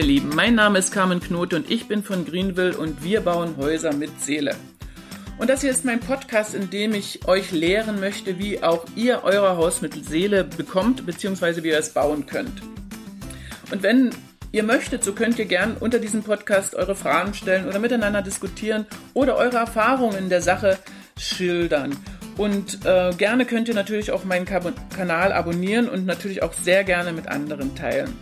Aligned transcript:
ihr 0.00 0.06
Lieben. 0.06 0.30
Mein 0.34 0.54
Name 0.54 0.78
ist 0.78 0.92
Carmen 0.92 1.20
Knote 1.20 1.56
und 1.56 1.70
ich 1.70 1.86
bin 1.86 2.02
von 2.02 2.24
Greenville 2.24 2.74
und 2.74 3.04
wir 3.04 3.20
bauen 3.20 3.58
Häuser 3.58 3.92
mit 3.92 4.18
Seele. 4.18 4.56
Und 5.36 5.50
das 5.50 5.60
hier 5.60 5.70
ist 5.70 5.84
mein 5.84 6.00
Podcast, 6.00 6.54
in 6.54 6.70
dem 6.70 6.94
ich 6.94 7.28
euch 7.28 7.52
lehren 7.52 8.00
möchte, 8.00 8.38
wie 8.38 8.62
auch 8.62 8.86
ihr 8.96 9.20
euer 9.24 9.58
Haus 9.58 9.82
mit 9.82 10.06
Seele 10.06 10.44
bekommt, 10.44 11.04
beziehungsweise 11.04 11.62
wie 11.62 11.68
ihr 11.68 11.78
es 11.78 11.90
bauen 11.90 12.24
könnt. 12.24 12.62
Und 13.70 13.82
wenn 13.82 14.10
ihr 14.52 14.62
möchtet, 14.62 15.04
so 15.04 15.12
könnt 15.12 15.38
ihr 15.38 15.44
gern 15.44 15.76
unter 15.78 15.98
diesem 15.98 16.22
Podcast 16.22 16.74
eure 16.74 16.94
Fragen 16.94 17.34
stellen 17.34 17.68
oder 17.68 17.78
miteinander 17.78 18.22
diskutieren 18.22 18.86
oder 19.12 19.36
eure 19.36 19.58
Erfahrungen 19.58 20.16
in 20.16 20.28
der 20.30 20.40
Sache 20.40 20.78
schildern. 21.18 21.94
Und 22.38 22.86
äh, 22.86 23.12
gerne 23.18 23.44
könnt 23.44 23.68
ihr 23.68 23.74
natürlich 23.74 24.12
auch 24.12 24.24
meinen 24.24 24.46
Kanal 24.46 25.32
abonnieren 25.32 25.90
und 25.90 26.06
natürlich 26.06 26.42
auch 26.42 26.54
sehr 26.54 26.84
gerne 26.84 27.12
mit 27.12 27.28
anderen 27.28 27.74
teilen. 27.74 28.16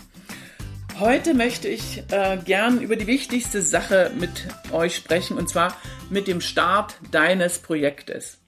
Heute 1.01 1.33
möchte 1.33 1.69
ich 1.69 2.03
äh, 2.11 2.39
gern 2.45 2.81
über 2.81 2.97
die 2.97 3.07
wichtigste 3.07 3.63
Sache 3.63 4.11
mit 4.19 4.49
euch 4.73 4.97
sprechen 4.97 5.39
und 5.39 5.49
zwar 5.49 5.77
mit 6.11 6.27
dem 6.27 6.41
Start 6.41 6.97
deines 7.13 7.61
Projektes. 7.61 8.41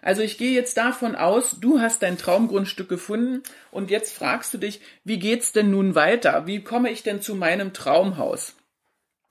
Also 0.00 0.20
ich 0.22 0.36
gehe 0.36 0.50
jetzt 0.50 0.76
davon 0.76 1.14
aus, 1.14 1.60
du 1.60 1.78
hast 1.78 2.02
dein 2.02 2.18
Traumgrundstück 2.18 2.88
gefunden 2.88 3.44
und 3.70 3.92
jetzt 3.92 4.12
fragst 4.14 4.52
du 4.52 4.58
dich, 4.58 4.80
wie 5.04 5.20
geht's 5.20 5.52
denn 5.52 5.70
nun 5.70 5.94
weiter? 5.94 6.44
Wie 6.44 6.64
komme 6.64 6.90
ich 6.90 7.04
denn 7.04 7.22
zu 7.22 7.36
meinem 7.36 7.72
Traumhaus? 7.72 8.56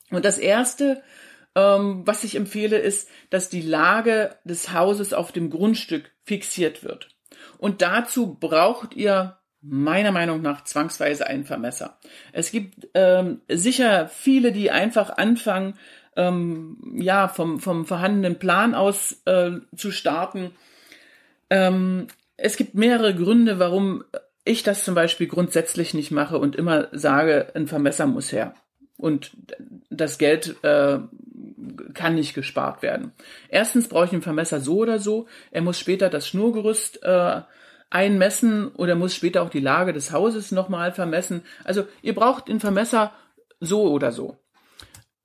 Und 0.09 0.23
das 0.23 0.37
erste, 0.37 1.03
ähm, 1.55 2.03
was 2.05 2.23
ich 2.23 2.35
empfehle, 2.35 2.77
ist, 2.77 3.09
dass 3.29 3.49
die 3.49 3.63
Lage 3.63 4.37
des 4.45 4.71
Hauses 4.71 5.11
auf 5.11 5.33
dem 5.33 5.49
Grundstück 5.49 6.09
fixiert 6.23 6.85
wird. 6.85 7.09
Und 7.57 7.81
dazu 7.81 8.35
braucht 8.35 8.93
ihr 8.93 9.40
meiner 9.61 10.11
Meinung 10.11 10.41
nach 10.41 10.63
zwangsweise 10.63 11.27
ein 11.27 11.45
Vermesser. 11.45 11.97
Es 12.33 12.51
gibt 12.51 12.87
ähm, 12.93 13.41
sicher 13.47 14.07
viele, 14.07 14.51
die 14.51 14.71
einfach 14.71 15.17
anfangen, 15.17 15.75
ähm, 16.15 16.77
ja, 16.99 17.27
vom, 17.27 17.59
vom 17.59 17.85
vorhandenen 17.85 18.39
Plan 18.39 18.73
aus 18.75 19.21
äh, 19.25 19.51
zu 19.75 19.91
starten. 19.91 20.51
Ähm, 21.49 22.07
es 22.37 22.57
gibt 22.57 22.75
mehrere 22.75 23.15
Gründe, 23.15 23.59
warum 23.59 24.03
ich 24.43 24.63
das 24.63 24.83
zum 24.83 24.95
Beispiel 24.95 25.27
grundsätzlich 25.27 25.93
nicht 25.93 26.11
mache 26.11 26.39
und 26.39 26.55
immer 26.55 26.87
sage, 26.91 27.51
ein 27.53 27.67
Vermesser 27.67 28.07
muss 28.07 28.31
her. 28.31 28.55
Und 28.97 29.31
das 29.89 30.17
Geld 30.17 30.55
äh, 30.63 30.99
kann 31.93 32.15
nicht 32.15 32.33
gespart 32.33 32.81
werden. 32.81 33.11
Erstens 33.49 33.87
brauche 33.87 34.05
ich 34.05 34.11
einen 34.11 34.21
Vermesser 34.21 34.59
so 34.59 34.77
oder 34.77 34.99
so. 34.99 35.27
Er 35.51 35.61
muss 35.61 35.79
später 35.79 36.09
das 36.09 36.27
Schnurgerüst 36.27 37.03
äh, 37.03 37.41
einmessen 37.91 38.69
oder 38.69 38.95
muss 38.95 39.13
später 39.13 39.43
auch 39.43 39.49
die 39.49 39.59
Lage 39.59 39.93
des 39.93 40.11
Hauses 40.11 40.51
nochmal 40.51 40.93
vermessen. 40.93 41.43
Also 41.63 41.87
ihr 42.01 42.15
braucht 42.15 42.47
den 42.47 42.59
Vermesser 42.59 43.13
so 43.59 43.83
oder 43.91 44.11
so. 44.11 44.39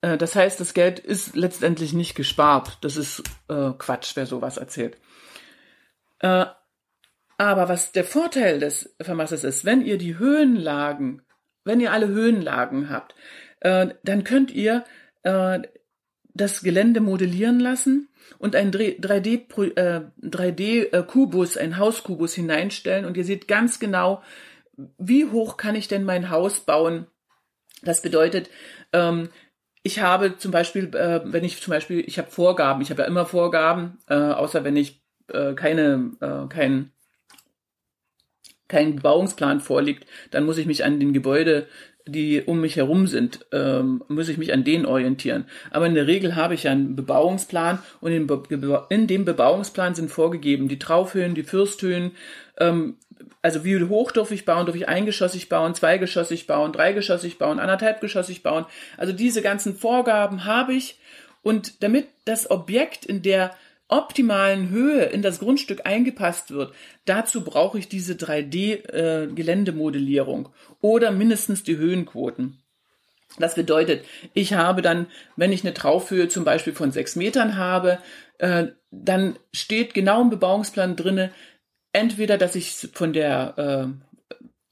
Äh, 0.03 0.19
das 0.19 0.35
heißt, 0.35 0.61
das 0.61 0.75
Geld 0.75 0.99
ist 0.99 1.35
letztendlich 1.35 1.95
nicht 1.95 2.15
gespart. 2.15 2.79
Das 2.83 2.97
ist 2.97 3.23
äh, 3.49 3.71
Quatsch, 3.79 4.13
wer 4.17 4.27
sowas 4.27 4.59
erzählt. 4.59 4.99
Äh, 6.19 6.47
aber 7.39 7.69
was 7.69 7.93
der 7.93 8.05
Vorteil 8.05 8.59
des 8.59 8.97
Vermessers 9.01 9.45
ist, 9.45 9.65
wenn 9.65 9.83
ihr 9.83 9.99
die 9.99 10.19
Höhenlagen, 10.19 11.23
wenn 11.65 11.81
ihr 11.81 11.93
alle 11.93 12.09
Höhenlagen 12.09 12.91
habt, 12.91 13.15
äh, 13.61 13.89
dann 14.03 14.25
könnt 14.25 14.51
ihr 14.51 14.85
äh, 15.23 15.61
das 16.37 16.63
Gelände 16.63 17.01
modellieren 17.01 17.61
lassen 17.61 18.09
und 18.39 18.57
einen 18.57 18.73
3D, 18.73 19.77
äh, 19.77 20.03
3D-Kubus, 20.23 21.57
ein 21.57 21.79
Hauskubus 21.79 22.35
hineinstellen 22.35 23.05
und 23.05 23.17
ihr 23.17 23.25
seht 23.25 23.49
ganz 23.49 23.79
genau, 23.79 24.23
wie 24.99 25.27
hoch 25.27 25.57
kann 25.57 25.75
ich 25.75 25.89
denn 25.89 26.05
mein 26.05 26.31
Haus 26.31 26.61
bauen. 26.61 27.07
Das 27.83 28.03
bedeutet, 28.03 28.51
ähm, 28.93 29.29
ich 29.83 30.01
habe 30.01 30.37
zum 30.37 30.51
Beispiel, 30.51 30.95
äh, 30.95 31.21
wenn 31.25 31.45
ich 31.45 31.63
zum 31.63 31.71
Beispiel, 31.71 32.03
ich 32.07 32.19
habe 32.19 32.31
Vorgaben, 32.31 32.83
ich 32.83 32.91
habe 32.91 33.03
ja 33.03 33.09
immer 33.09 33.25
Vorgaben, 33.25 33.99
äh, 34.09 34.15
außer 34.15 34.65
wenn 34.65 34.77
ich 34.77 35.03
äh, 35.29 35.55
keine, 35.55 36.13
äh, 36.21 36.49
kein, 36.49 36.91
kein 38.69 38.97
Bebauungsplan 38.97 39.61
vorliegt, 39.61 40.07
dann 40.33 40.45
muss 40.45 40.59
ich 40.59 40.67
mich 40.67 40.85
an 40.85 40.99
den 40.99 41.13
Gebäude 41.13 41.69
die 42.07 42.43
um 42.43 42.61
mich 42.61 42.77
herum 42.77 43.07
sind, 43.07 43.47
ähm, 43.53 44.03
muss 44.09 44.29
ich 44.29 44.39
mich 44.39 44.53
an 44.53 44.65
denen 44.65 44.87
orientieren. 44.87 45.45
Aber 45.71 45.87
in 45.87 45.95
der 45.95 46.07
Regel 46.07 46.37
habe 46.37 46.55
ich 46.55 46.69
einen 46.69 46.95
Bebauungsplan 46.95 47.81
und 48.01 48.13
in, 48.13 48.27
Be 48.27 48.87
in 48.91 49.07
dem 49.07 49.25
Bebauungsplan 49.25 49.95
sind 49.95 50.11
vorgegeben 50.11 50.69
die 50.69 50.79
Traufhöhen, 50.79 51.35
die 51.35 51.43
Fürsthöhen, 51.43 52.13
ähm, 52.59 52.97
also 53.43 53.65
wie 53.65 53.83
hoch 53.85 54.13
darf 54.13 54.31
ich 54.31 54.45
bauen, 54.45 54.67
darf 54.67 54.75
ich 54.75 54.89
eingeschossig 54.89 55.49
bauen, 55.49 55.75
zweigeschossig 55.75 56.47
bauen, 56.47 56.73
dreigeschossig 56.73 57.39
bauen, 57.39 57.61
anderthalbgeschossig 57.61 58.43
bauen. 58.43 58.67
Also 58.97 59.13
diese 59.13 59.43
ganzen 59.43 59.77
Vorgaben 59.77 60.45
habe 60.45 60.75
ich 60.75 60.99
und 61.43 61.83
damit 61.83 62.09
das 62.25 62.51
Objekt 62.51 63.05
in 63.05 63.23
der 63.23 63.53
optimalen 63.89 64.71
Höhe 64.71 65.05
in 65.05 65.23
das 65.23 65.39
Grundstück 65.39 65.87
eingepasst 65.87 66.51
wird, 66.51 66.75
dazu 67.05 67.45
brauche 67.45 67.79
ich 67.79 67.89
diese 67.89 68.15
3D-Geländemodellierung 68.15 70.47
äh, 70.47 70.49
oder 70.81 71.13
mindestens 71.13 71.63
die 71.63 71.77
Höhenquoten. 71.77 72.59
Das 73.39 73.55
bedeutet, 73.55 74.05
ich 74.35 74.55
habe 74.55 74.83
dann, 74.83 75.07
wenn 75.37 75.53
ich 75.53 75.63
eine 75.63 75.75
Traufhöhe 75.75 76.27
zum 76.29 76.43
Beispiel 76.45 76.73
von 76.73 76.91
sechs 76.91 77.15
Metern 77.17 77.57
habe, 77.57 77.99
äh, 78.39 78.69
dann 78.91 79.39
steht 79.53 79.95
genau 79.95 80.23
im 80.23 80.31
Bebauungsplan 80.31 80.97
drinne, 80.97 81.31
entweder, 81.93 82.39
dass 82.39 82.55
ich 82.55 82.89
von 82.93 83.13
der, 83.13 83.59
äh, 83.59 83.89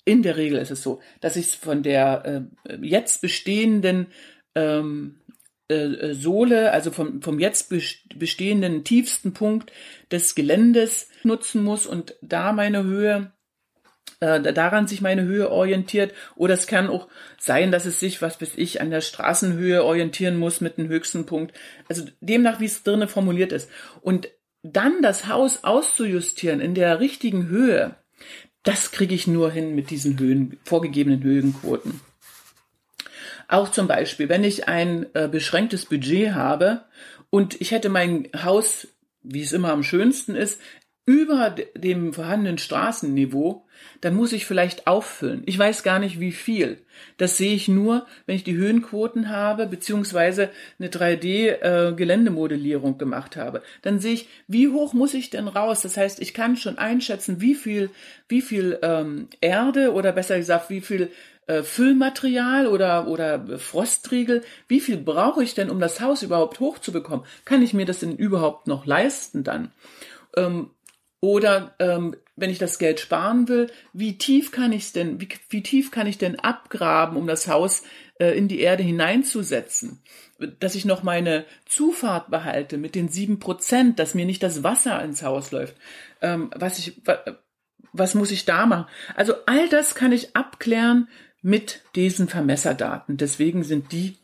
in 0.04 0.22
der 0.22 0.36
Regel 0.36 0.58
ist 0.58 0.70
es 0.70 0.82
so, 0.82 1.00
dass 1.20 1.36
ich 1.36 1.56
von 1.56 1.82
der 1.82 2.46
jetzt 2.82 3.22
bestehenden 3.22 4.08
ähm, 4.54 5.16
äh, 5.68 6.14
Sohle, 6.14 6.72
also 6.72 6.90
vom, 6.90 7.22
vom 7.22 7.38
jetzt 7.38 7.72
bestehenden 8.14 8.84
tiefsten 8.84 9.32
Punkt 9.32 9.72
des 10.10 10.34
Geländes 10.34 11.08
nutzen 11.22 11.62
muss 11.62 11.86
und 11.86 12.14
da 12.20 12.52
meine 12.52 12.84
Höhe 12.84 13.32
äh, 14.20 14.52
daran 14.52 14.86
sich 14.86 15.00
meine 15.00 15.22
Höhe 15.22 15.50
orientiert. 15.50 16.14
Oder 16.36 16.54
es 16.54 16.66
kann 16.66 16.88
auch 16.88 17.08
sein, 17.38 17.72
dass 17.72 17.86
es 17.86 18.00
sich, 18.00 18.22
was 18.22 18.40
weiß 18.40 18.52
ich, 18.56 18.80
an 18.80 18.90
der 18.90 19.00
Straßenhöhe 19.00 19.84
orientieren 19.84 20.36
muss 20.36 20.60
mit 20.60 20.78
dem 20.78 20.88
höchsten 20.88 21.26
Punkt. 21.26 21.54
Also 21.88 22.04
demnach, 22.20 22.60
wie 22.60 22.66
es 22.66 22.82
drinnen 22.82 23.08
formuliert 23.08 23.52
ist. 23.52 23.68
Und 24.00 24.28
dann 24.62 25.02
das 25.02 25.28
Haus 25.28 25.64
auszujustieren 25.64 26.60
in 26.60 26.74
der 26.74 27.00
richtigen 27.00 27.48
Höhe, 27.48 27.96
das 28.62 28.92
kriege 28.92 29.14
ich 29.14 29.26
nur 29.26 29.50
hin 29.50 29.74
mit 29.74 29.90
diesen 29.90 30.18
Höhen, 30.18 30.58
vorgegebenen 30.64 31.22
Höhenquoten. 31.22 32.00
Auch 33.48 33.70
zum 33.70 33.88
Beispiel, 33.88 34.28
wenn 34.28 34.44
ich 34.44 34.68
ein 34.68 35.06
äh, 35.14 35.28
beschränktes 35.28 35.86
Budget 35.86 36.32
habe 36.32 36.84
und 37.30 37.60
ich 37.60 37.70
hätte 37.70 37.88
mein 37.88 38.28
Haus, 38.42 38.88
wie 39.22 39.42
es 39.42 39.52
immer 39.52 39.72
am 39.72 39.82
schönsten 39.82 40.34
ist, 40.34 40.60
über 41.06 41.54
dem 41.76 42.14
vorhandenen 42.14 42.56
Straßenniveau, 42.56 43.66
dann 44.00 44.14
muss 44.14 44.32
ich 44.32 44.46
vielleicht 44.46 44.86
auffüllen. 44.86 45.42
Ich 45.44 45.58
weiß 45.58 45.82
gar 45.82 45.98
nicht 45.98 46.18
wie 46.18 46.32
viel. 46.32 46.78
Das 47.18 47.36
sehe 47.36 47.54
ich 47.54 47.68
nur, 47.68 48.06
wenn 48.24 48.36
ich 48.36 48.44
die 48.44 48.56
Höhenquoten 48.56 49.28
habe, 49.28 49.66
beziehungsweise 49.66 50.48
eine 50.78 50.88
3D-Geländemodellierung 50.88 52.94
äh, 52.94 52.98
gemacht 52.98 53.36
habe. 53.36 53.62
Dann 53.82 53.98
sehe 53.98 54.14
ich, 54.14 54.28
wie 54.46 54.68
hoch 54.68 54.94
muss 54.94 55.12
ich 55.12 55.28
denn 55.28 55.48
raus? 55.48 55.82
Das 55.82 55.98
heißt, 55.98 56.22
ich 56.22 56.32
kann 56.32 56.56
schon 56.56 56.78
einschätzen, 56.78 57.42
wie 57.42 57.54
viel, 57.54 57.90
wie 58.28 58.40
viel 58.40 58.78
ähm, 58.82 59.28
Erde 59.42 59.92
oder 59.92 60.12
besser 60.12 60.38
gesagt, 60.38 60.70
wie 60.70 60.80
viel 60.80 61.10
äh, 61.46 61.62
Füllmaterial 61.62 62.66
oder, 62.66 63.06
oder 63.08 63.58
Frostriegel. 63.58 64.42
Wie 64.68 64.80
viel 64.80 64.96
brauche 64.96 65.42
ich 65.42 65.54
denn, 65.54 65.70
um 65.70 65.80
das 65.80 66.00
Haus 66.00 66.22
überhaupt 66.22 66.60
hochzubekommen? 66.60 67.26
Kann 67.44 67.62
ich 67.62 67.74
mir 67.74 67.86
das 67.86 68.00
denn 68.00 68.16
überhaupt 68.16 68.66
noch 68.66 68.86
leisten 68.86 69.44
dann? 69.44 69.72
Ähm, 70.36 70.70
oder 71.20 71.74
ähm, 71.78 72.16
wenn 72.36 72.50
ich 72.50 72.58
das 72.58 72.78
Geld 72.78 73.00
sparen 73.00 73.48
will, 73.48 73.70
wie 73.92 74.18
tief 74.18 74.52
kann 74.52 74.72
ich 74.72 74.92
denn, 74.92 75.20
wie, 75.20 75.28
wie 75.48 75.62
tief 75.62 75.90
kann 75.90 76.06
ich 76.06 76.18
denn 76.18 76.38
abgraben, 76.38 77.16
um 77.16 77.26
das 77.26 77.48
Haus 77.48 77.82
äh, 78.18 78.36
in 78.36 78.48
die 78.48 78.60
Erde 78.60 78.82
hineinzusetzen? 78.82 80.02
Dass 80.60 80.74
ich 80.74 80.84
noch 80.84 81.02
meine 81.02 81.46
Zufahrt 81.64 82.30
behalte 82.30 82.76
mit 82.76 82.94
den 82.94 83.08
sieben 83.08 83.38
Prozent, 83.38 83.98
dass 83.98 84.14
mir 84.14 84.26
nicht 84.26 84.42
das 84.42 84.64
Wasser 84.64 85.02
ins 85.02 85.22
Haus 85.22 85.52
läuft. 85.52 85.76
Ähm, 86.20 86.50
was 86.54 86.78
ich, 86.78 87.00
was 87.92 88.14
muss 88.14 88.30
ich 88.30 88.44
da 88.44 88.66
machen? 88.66 88.86
Also 89.14 89.34
all 89.46 89.68
das 89.68 89.94
kann 89.94 90.12
ich 90.12 90.36
abklären 90.36 91.08
mit 91.44 91.82
diesen 91.94 92.26
Vermesserdaten. 92.26 93.18
Deswegen 93.18 93.64
sind 93.64 93.92
die 93.92 94.16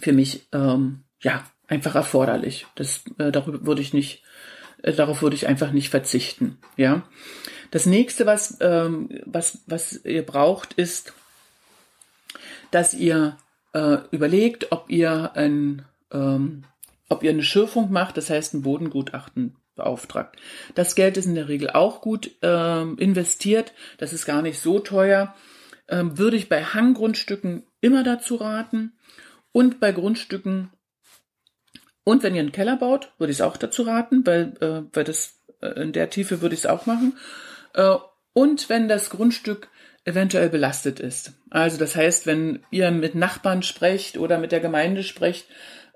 für 0.00 0.12
mich 0.12 0.46
ähm, 0.52 1.02
ja 1.20 1.44
einfach 1.66 1.96
erforderlich. 1.96 2.66
Das 2.76 3.02
äh, 3.18 3.32
darüber 3.32 3.66
würde 3.66 3.82
ich 3.82 3.92
nicht, 3.92 4.22
äh, 4.82 4.92
darauf 4.92 5.20
würde 5.20 5.34
ich 5.34 5.48
einfach 5.48 5.72
nicht 5.72 5.90
verzichten. 5.90 6.58
Ja. 6.76 7.02
Das 7.72 7.86
nächste, 7.86 8.24
was 8.24 8.56
ähm, 8.60 9.08
was 9.26 9.62
was 9.66 10.04
ihr 10.04 10.24
braucht, 10.24 10.74
ist, 10.74 11.12
dass 12.70 12.94
ihr 12.94 13.36
äh, 13.72 13.98
überlegt, 14.12 14.70
ob 14.70 14.90
ihr 14.90 15.32
ein 15.34 15.84
ähm, 16.12 16.62
ob 17.08 17.24
ihr 17.24 17.30
eine 17.30 17.42
Schürfung 17.42 17.90
macht, 17.90 18.16
das 18.16 18.30
heißt 18.30 18.54
ein 18.54 18.62
Bodengutachten 18.62 19.56
beauftragt. 19.74 20.36
Das 20.76 20.94
Geld 20.94 21.16
ist 21.16 21.26
in 21.26 21.34
der 21.34 21.48
Regel 21.48 21.70
auch 21.70 22.00
gut 22.00 22.30
äh, 22.42 22.82
investiert, 22.82 23.72
das 23.98 24.12
ist 24.12 24.24
gar 24.24 24.40
nicht 24.40 24.60
so 24.60 24.78
teuer 24.78 25.34
ähm, 25.92 26.18
würde 26.18 26.36
ich 26.36 26.48
bei 26.48 26.64
Hanggrundstücken 26.64 27.64
immer 27.80 28.02
dazu 28.02 28.36
raten 28.36 28.94
und 29.52 29.78
bei 29.78 29.92
Grundstücken 29.92 30.70
und 32.04 32.22
wenn 32.22 32.34
ihr 32.34 32.40
einen 32.40 32.50
Keller 32.52 32.76
baut, 32.76 33.12
würde 33.18 33.30
ich 33.30 33.38
es 33.38 33.42
auch 33.42 33.56
dazu 33.56 33.82
raten, 33.82 34.26
weil, 34.26 34.54
äh, 34.60 34.82
weil 34.92 35.04
das 35.04 35.38
äh, 35.60 35.80
in 35.82 35.92
der 35.92 36.10
Tiefe 36.10 36.40
würde 36.40 36.54
ich 36.54 36.62
es 36.62 36.66
auch 36.66 36.86
machen. 36.86 37.16
Äh, 37.74 37.96
und 38.32 38.68
wenn 38.68 38.88
das 38.88 39.10
Grundstück 39.10 39.68
eventuell 40.04 40.48
belastet 40.48 40.98
ist. 40.98 41.34
Also 41.50 41.78
das 41.78 41.94
heißt, 41.94 42.26
wenn 42.26 42.64
ihr 42.70 42.90
mit 42.90 43.14
Nachbarn 43.14 43.62
sprecht 43.62 44.16
oder 44.18 44.38
mit 44.38 44.50
der 44.50 44.58
Gemeinde 44.58 45.04
sprecht 45.04 45.46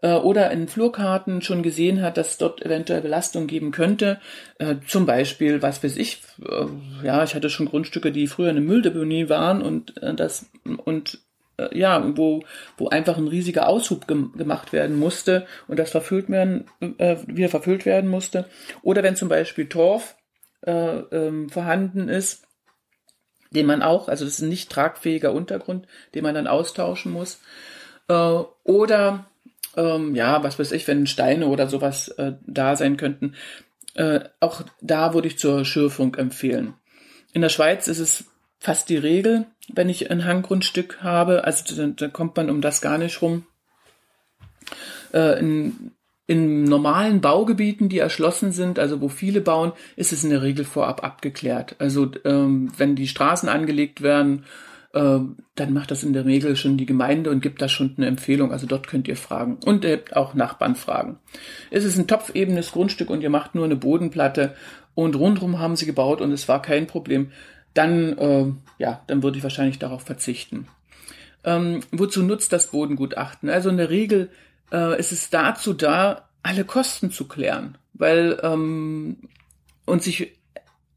äh, 0.07 0.15
oder 0.15 0.53
in 0.53 0.69
Flurkarten 0.69 1.43
schon 1.43 1.65
gesehen 1.65 2.01
hat, 2.01 2.17
dass 2.17 2.39
dort 2.39 2.65
eventuell 2.65 3.01
Belastung 3.01 3.49
geben 3.49 3.73
könnte, 3.73 4.21
äh, 4.59 4.77
zum 4.87 5.05
Beispiel, 5.05 5.63
was 5.63 5.83
weiß 5.83 5.97
ich, 5.97 6.23
äh, 6.49 6.67
ja, 7.05 7.25
ich 7.25 7.35
hatte 7.35 7.51
schon 7.51 7.67
Grundstücke, 7.67 8.13
die 8.13 8.29
früher 8.29 8.51
eine 8.51 8.61
Mülldeponie 8.61 9.29
waren 9.29 9.63
und 9.63 9.95
das 10.01 10.47
und 10.85 11.21
ja, 11.73 12.05
wo, 12.19 12.43
wo 12.77 12.89
einfach 12.89 13.17
ein 13.17 13.29
riesiger 13.29 13.67
Aushub 13.67 14.07
gem 14.07 14.33
gemacht 14.37 14.75
werden 14.75 14.99
musste 14.99 15.47
und 15.69 15.79
das 15.79 15.91
verfüllt 15.91 16.29
werden, 16.29 16.67
wieder 16.81 17.49
verfüllt 17.49 17.87
werden 17.87 18.11
musste. 18.11 18.45
Oder 18.83 19.03
wenn 19.03 19.17
zum 19.17 19.31
Beispiel 19.31 19.67
Torf 19.67 20.17
äh, 20.61 20.73
ähm, 20.73 21.49
vorhanden 21.49 22.11
ist, 22.11 22.47
den 23.53 23.65
man 23.65 23.81
auch, 23.81 24.09
also 24.09 24.27
das 24.27 24.35
ist 24.35 24.43
ein 24.43 24.51
nicht 24.51 24.71
tragfähiger 24.71 25.33
Untergrund, 25.33 25.87
den 26.15 26.25
man 26.25 26.35
dann 26.35 26.47
austauschen 26.47 27.11
muss. 27.11 27.41
Äh, 28.09 28.43
oder 28.65 29.25
ähm, 29.77 30.15
ja, 30.15 30.43
was 30.43 30.59
weiß 30.59 30.73
ich, 30.73 30.87
wenn 30.89 31.07
Steine 31.07 31.47
oder 31.47 31.69
sowas 31.69 32.09
äh, 32.09 32.33
da 32.47 32.77
sein 32.77 32.97
könnten. 32.97 33.35
Äh, 33.95 34.21
auch 34.41 34.63
da 34.81 35.15
würde 35.15 35.29
ich 35.29 35.39
zur 35.39 35.65
Schürfung 35.65 36.15
empfehlen. 36.17 36.75
In 37.33 37.43
der 37.43 37.49
Schweiz 37.49 37.89
ist 37.89 37.99
es 37.99 38.25
fast 38.59 38.89
die 38.89 38.97
Regel, 38.97 39.47
wenn 39.73 39.89
ich 39.89 40.11
ein 40.11 40.25
Hanggrundstück 40.25 41.03
habe. 41.03 41.45
Also 41.45 41.87
da, 41.89 42.09
kommt 42.09 42.37
man 42.37 42.51
um 42.51 42.61
das 42.61 42.81
gar 42.81 42.99
nicht 42.99 43.23
rum. 43.23 43.47
Äh, 45.13 45.39
in, 45.39 45.93
in 46.27 46.65
normalen 46.65 47.21
Baugebieten, 47.21 47.89
die 47.89 47.99
erschlossen 47.99 48.53
sind, 48.53 48.79
also 48.79 49.01
wo 49.01 49.09
viele 49.09 49.41
bauen, 49.41 49.73
ist 49.97 50.13
es 50.13 50.25
in 50.25 50.31
der 50.31 50.43
Regel 50.43 50.65
vorab 50.65 51.05
abgeklärt. 51.05 51.77
Also 51.79 52.11
ähm, 52.25 52.73
wenn 52.77 52.97
die 52.97 53.09
Straßen 53.09 53.49
angelegt 53.49 54.03
werden, 54.03 54.45
dann 54.97 55.73
macht 55.73 55.91
das 55.91 56.03
in 56.03 56.13
der 56.13 56.25
Regel 56.25 56.57
schon 56.57 56.77
die 56.77 56.87
Gemeinde 56.87 57.31
und 57.31 57.41
gibt 57.41 57.61
da 57.61 57.69
schon 57.69 57.95
eine 57.97 58.07
Empfehlung. 58.07 58.53
Also 58.53 58.67
dort 58.67 58.87
könnt 58.87 59.09
ihr 59.09 59.17
fragen 59.17 59.59
und 59.65 59.85
äh, 59.85 60.03
auch 60.13 60.35
Nachbarn 60.35 60.75
fragen. 60.75 61.19
Es 61.71 61.85
ist 61.85 61.99
ein 61.99 62.07
topfebenes 62.07 62.73
Grundstück 62.73 63.11
und 63.11 63.23
ihr 63.23 63.31
macht 63.31 63.55
nur 63.55 63.65
eine 63.65 63.77
Bodenplatte 63.77 64.55
und 64.95 65.17
rundherum 65.17 65.59
haben 65.59 65.77
sie 65.77 65.87
gebaut 65.87 66.21
und 66.21 66.33
es 66.33 66.49
war 66.49 66.63
kein 66.63 66.87
Problem 66.87 67.31
dann, 67.77 68.19
äh, 68.19 68.47
ja, 68.79 69.03
dann 69.07 69.23
würde 69.23 69.39
ich 69.39 69.43
wahrscheinlich 69.43 69.79
darauf 69.79 70.03
verzichten. 70.03 70.67
Ähm, 71.45 71.81
wozu 71.93 72.23
nutzt 72.23 72.53
das 72.53 72.69
Bodengutachten? 72.69 73.51
Also 73.51 73.69
in 73.69 73.77
der 73.77 73.91
Regel 73.91 74.31
äh, 74.73 74.99
ist 74.99 75.13
es 75.13 75.31
dazu 75.31 75.75
da, 75.75 76.29
alle 76.43 76.65
Kosten 76.65 77.11
zu 77.11 77.29
klären, 77.29 77.77
weil 77.93 78.39
ähm, 78.43 79.29
und 79.85 80.03
sich 80.03 80.36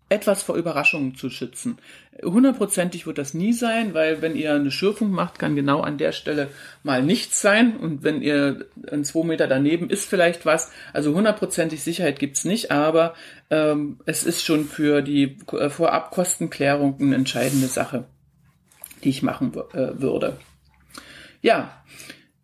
etwas 0.10 0.42
vor 0.42 0.56
Überraschungen 0.56 1.16
zu 1.16 1.30
schützen. 1.30 1.78
Hundertprozentig 2.24 3.06
wird 3.06 3.18
das 3.18 3.34
nie 3.34 3.54
sein, 3.54 3.94
weil 3.94 4.22
wenn 4.22 4.36
ihr 4.36 4.54
eine 4.54 4.72
Schürfung 4.72 5.12
macht, 5.12 5.40
kann 5.40 5.56
genau 5.56 5.82
an 5.82 5.98
der 5.98 6.12
Stelle 6.12 6.50
mal 6.84 7.04
nichts 7.04 7.42
sein. 7.42 7.78
Und 7.78 8.04
wenn 8.04 8.22
ihr 8.22 8.66
ein 8.92 9.06
zwei 9.06 9.24
Meter 9.24 9.48
daneben 9.48 9.90
ist 9.90 10.10
vielleicht 10.10 10.46
was. 10.46 10.72
Also 10.92 11.14
hundertprozentig 11.14 11.84
Sicherheit 11.84 12.20
gibt's 12.20 12.44
nicht, 12.44 12.72
aber 12.72 13.14
ähm, 13.50 14.00
es 14.06 14.24
ist 14.24 14.44
schon 14.44 14.66
für 14.66 15.02
die 15.02 15.38
äh, 15.54 15.70
Vorabkostenklärung 15.70 16.98
eine 17.00 17.16
entscheidende 17.16 17.68
Sache, 17.68 18.06
die 19.04 19.10
ich 19.10 19.22
machen 19.22 19.54
äh, 19.74 20.02
würde. 20.02 20.38
Ja, 21.42 21.84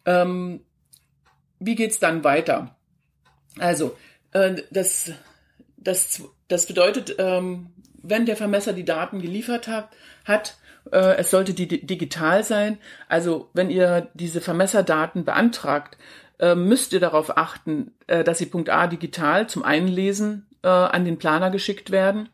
ähm, 0.06 0.62
wie 1.60 1.76
geht's 1.76 2.00
dann 2.00 2.24
weiter? 2.24 2.76
Also, 3.58 3.98
äh, 4.32 4.56
das 4.72 5.12
das, 5.86 6.22
das 6.50 6.66
bedeutet, 6.66 7.16
ähm, 7.20 7.68
wenn 8.04 8.26
der 8.26 8.36
Vermesser 8.36 8.74
die 8.74 8.86
Daten 8.86 9.22
geliefert 9.22 9.68
hat, 9.68 9.90
hat 10.26 10.58
äh, 10.92 11.18
es 11.18 11.32
sollte 11.32 11.54
die 11.54 11.68
digital 11.68 12.44
sein. 12.44 12.78
Also 13.08 13.50
wenn 13.54 13.70
ihr 13.70 14.10
diese 14.14 14.42
Vermesserdaten 14.42 15.26
beantragt, 15.26 15.98
äh, 16.40 16.56
müsst 16.56 16.94
ihr 16.94 17.00
darauf 17.00 17.38
achten, 17.38 17.92
äh, 18.08 18.24
dass 18.24 18.40
sie 18.40 18.46
Punkt 18.46 18.70
A 18.70 18.88
digital 18.88 19.48
zum 19.48 19.64
Einlesen 19.64 20.46
äh, 20.64 20.68
an 20.68 21.06
den 21.06 21.18
Planer 21.18 21.50
geschickt 21.50 21.92
werden, 21.92 22.30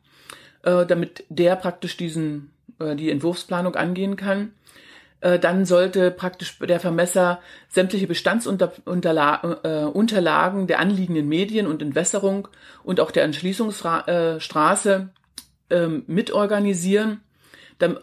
äh, 0.64 0.86
damit 0.86 1.26
der 1.30 1.56
praktisch 1.56 1.98
diesen 1.98 2.52
äh, 2.80 2.96
die 2.96 3.12
Entwurfsplanung 3.12 3.76
angehen 3.76 4.16
kann. 4.16 4.54
Äh, 5.22 5.40
dann 5.40 5.66
sollte 5.66 6.12
praktisch 6.12 6.60
der 6.60 6.80
Vermesser 6.80 7.40
sämtliche 7.70 8.06
Bestandsunterlagen 8.08 10.64
äh, 10.64 10.68
der 10.68 10.80
anliegenden 10.80 11.30
Medien 11.30 11.68
und 11.68 11.82
Entwässerung 11.82 12.48
und 12.84 13.00
auch 13.00 13.12
der 13.12 13.24
Entschließungsstraße 13.24 15.10
ähm, 15.70 16.04
mitorganisieren. 16.08 17.22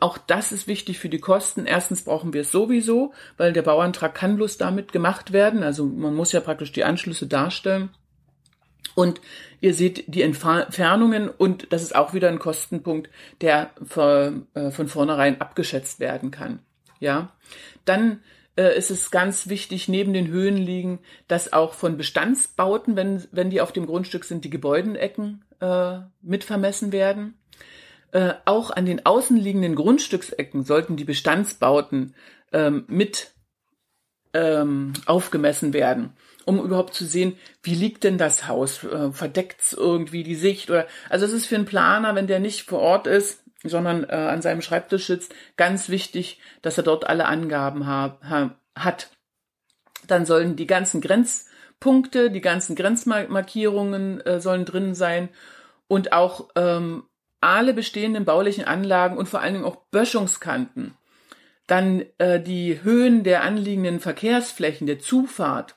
auch 0.01 0.19
das 0.19 0.53
ist 0.53 0.69
wichtig 0.69 0.99
für 0.99 1.09
die 1.09 1.19
Kosten. 1.19 1.67
Erstens 1.67 2.05
brauchen 2.05 2.33
wir 2.33 2.43
es 2.43 2.53
sowieso, 2.53 3.13
weil 3.37 3.53
der 3.53 3.63
Bauantrag 3.63 4.15
kann 4.15 4.37
bloß 4.37 4.57
damit 4.57 4.93
gemacht 4.93 5.33
werden. 5.33 5.65
Also 5.65 5.87
man 5.87 6.15
muss 6.15 6.31
ja 6.33 6.41
praktisch 6.41 6.73
die 6.73 6.85
Anschlüsse 6.85 7.27
darstellen. 7.27 7.91
Und 8.95 9.21
ihr 9.61 9.75
seht 9.75 10.13
die 10.13 10.23
Entfernungen 10.23 11.29
und 11.29 11.73
das 11.73 11.83
ist 11.83 11.95
auch 11.95 12.15
wieder 12.15 12.29
ein 12.29 12.39
Kostenpunkt, 12.39 13.11
der 13.41 13.71
von 13.85 14.47
äh, 14.55 14.71
vornherein 14.71 15.41
abgeschätzt 15.41 16.01
werden 16.01 16.31
kann. 16.31 16.61
Ja, 17.01 17.33
dann 17.85 18.21
äh, 18.57 18.77
ist 18.77 18.91
es 18.91 19.11
ganz 19.11 19.49
wichtig, 19.49 19.89
neben 19.89 20.13
den 20.13 20.29
Höhen 20.29 20.57
liegen, 20.57 20.99
dass 21.29 21.53
auch 21.53 21.75
von 21.75 21.97
Bestandsbauten, 21.97 22.97
wenn, 22.97 23.25
wenn 23.31 23.51
die 23.51 23.61
auf 23.61 23.73
dem 23.73 23.87
Grundstück 23.87 24.25
sind, 24.25 24.45
die 24.45 24.51
Gebäudenecken 24.51 25.45
äh, 25.61 25.99
mit 26.23 26.45
vermessen 26.45 26.93
werden. 26.93 27.35
Äh, 28.11 28.35
auch 28.47 28.71
an 28.71 28.87
den 28.87 29.05
außenliegenden 29.07 29.75
Grundstücksecken 29.75 30.65
sollten 30.65 30.97
die 30.97 31.05
Bestandsbauten 31.05 32.15
ähm, 32.53 32.85
mit 32.89 33.33
ähm, 34.33 34.93
aufgemessen 35.07 35.73
werden, 35.73 36.13
um 36.45 36.59
überhaupt 36.59 36.95
zu 36.95 37.05
sehen, 37.05 37.37
wie 37.63 37.75
liegt 37.75 38.05
denn 38.05 38.19
das 38.19 38.47
Haus, 38.49 38.83
äh, 38.85 39.13
verdeckt 39.13 39.75
irgendwie 39.77 40.23
die 40.23 40.35
Sicht 40.35 40.71
oder 40.71 40.87
also 41.09 41.27
es 41.27 41.33
ist 41.33 41.47
für 41.47 41.55
einen 41.55 41.65
Planer, 41.65 42.15
wenn 42.15 42.27
der 42.27 42.41
nicht 42.41 42.63
vor 42.63 42.81
Ort 42.81 43.07
ist, 43.07 43.45
sondern 43.69 44.05
äh, 44.05 44.15
an 44.15 44.43
seinem 44.43 44.63
Schreibtisch 44.63 45.07
sitzt, 45.07 45.35
ganz 45.57 45.89
wichtig, 45.89 46.41
dass 46.63 46.77
er 46.77 46.85
dort 46.85 47.07
alle 47.07 47.27
Angaben 47.27 47.87
ha 47.87 48.19
ha 48.23 48.57
hat. 48.77 49.11
Dann 50.07 50.27
sollen 50.27 50.57
die 50.57 50.67
ganzen 50.67 51.01
Grenzpunkte, 51.01 52.31
die 52.31 52.41
ganzen 52.41 52.77
Grenzmarkierungen 52.77 54.21
äh, 54.21 54.41
sollen 54.41 54.65
drin 54.65 54.95
sein 54.95 55.29
und 55.89 56.13
auch 56.13 56.49
ähm, 56.55 57.05
alle 57.41 57.75
bestehenden 57.75 58.25
baulichen 58.25 58.65
Anlagen 58.65 59.17
und 59.17 59.29
vor 59.29 59.41
allen 59.41 59.55
Dingen 59.55 59.67
auch 59.67 59.85
Böschungskanten. 59.91 60.95
Dann 61.67 62.05
äh, 62.19 62.41
die 62.41 62.83
Höhen 62.83 63.25
der 63.25 63.43
anliegenden 63.43 64.01
Verkehrsflächen, 64.01 64.87
der 64.87 65.01
Zufahrt, 65.01 65.77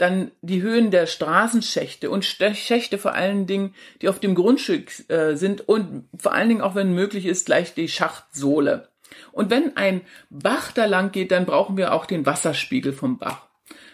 dann 0.00 0.30
die 0.40 0.62
Höhen 0.62 0.90
der 0.90 1.06
Straßenschächte 1.06 2.10
und 2.10 2.24
Schächte 2.24 2.98
vor 2.98 3.14
allen 3.14 3.46
Dingen, 3.46 3.74
die 4.00 4.08
auf 4.08 4.18
dem 4.18 4.34
Grundstück 4.34 4.90
äh, 5.08 5.34
sind 5.36 5.68
und 5.68 6.08
vor 6.16 6.32
allen 6.32 6.48
Dingen 6.48 6.62
auch, 6.62 6.74
wenn 6.74 6.94
möglich 6.94 7.26
ist, 7.26 7.46
gleich 7.46 7.74
die 7.74 7.88
Schachtsohle. 7.88 8.88
Und 9.32 9.50
wenn 9.50 9.76
ein 9.76 10.00
Bach 10.30 10.72
da 10.72 10.86
lang 10.86 11.12
geht, 11.12 11.30
dann 11.30 11.46
brauchen 11.46 11.76
wir 11.76 11.92
auch 11.92 12.06
den 12.06 12.26
Wasserspiegel 12.26 12.92
vom 12.92 13.18
Bach, 13.18 13.46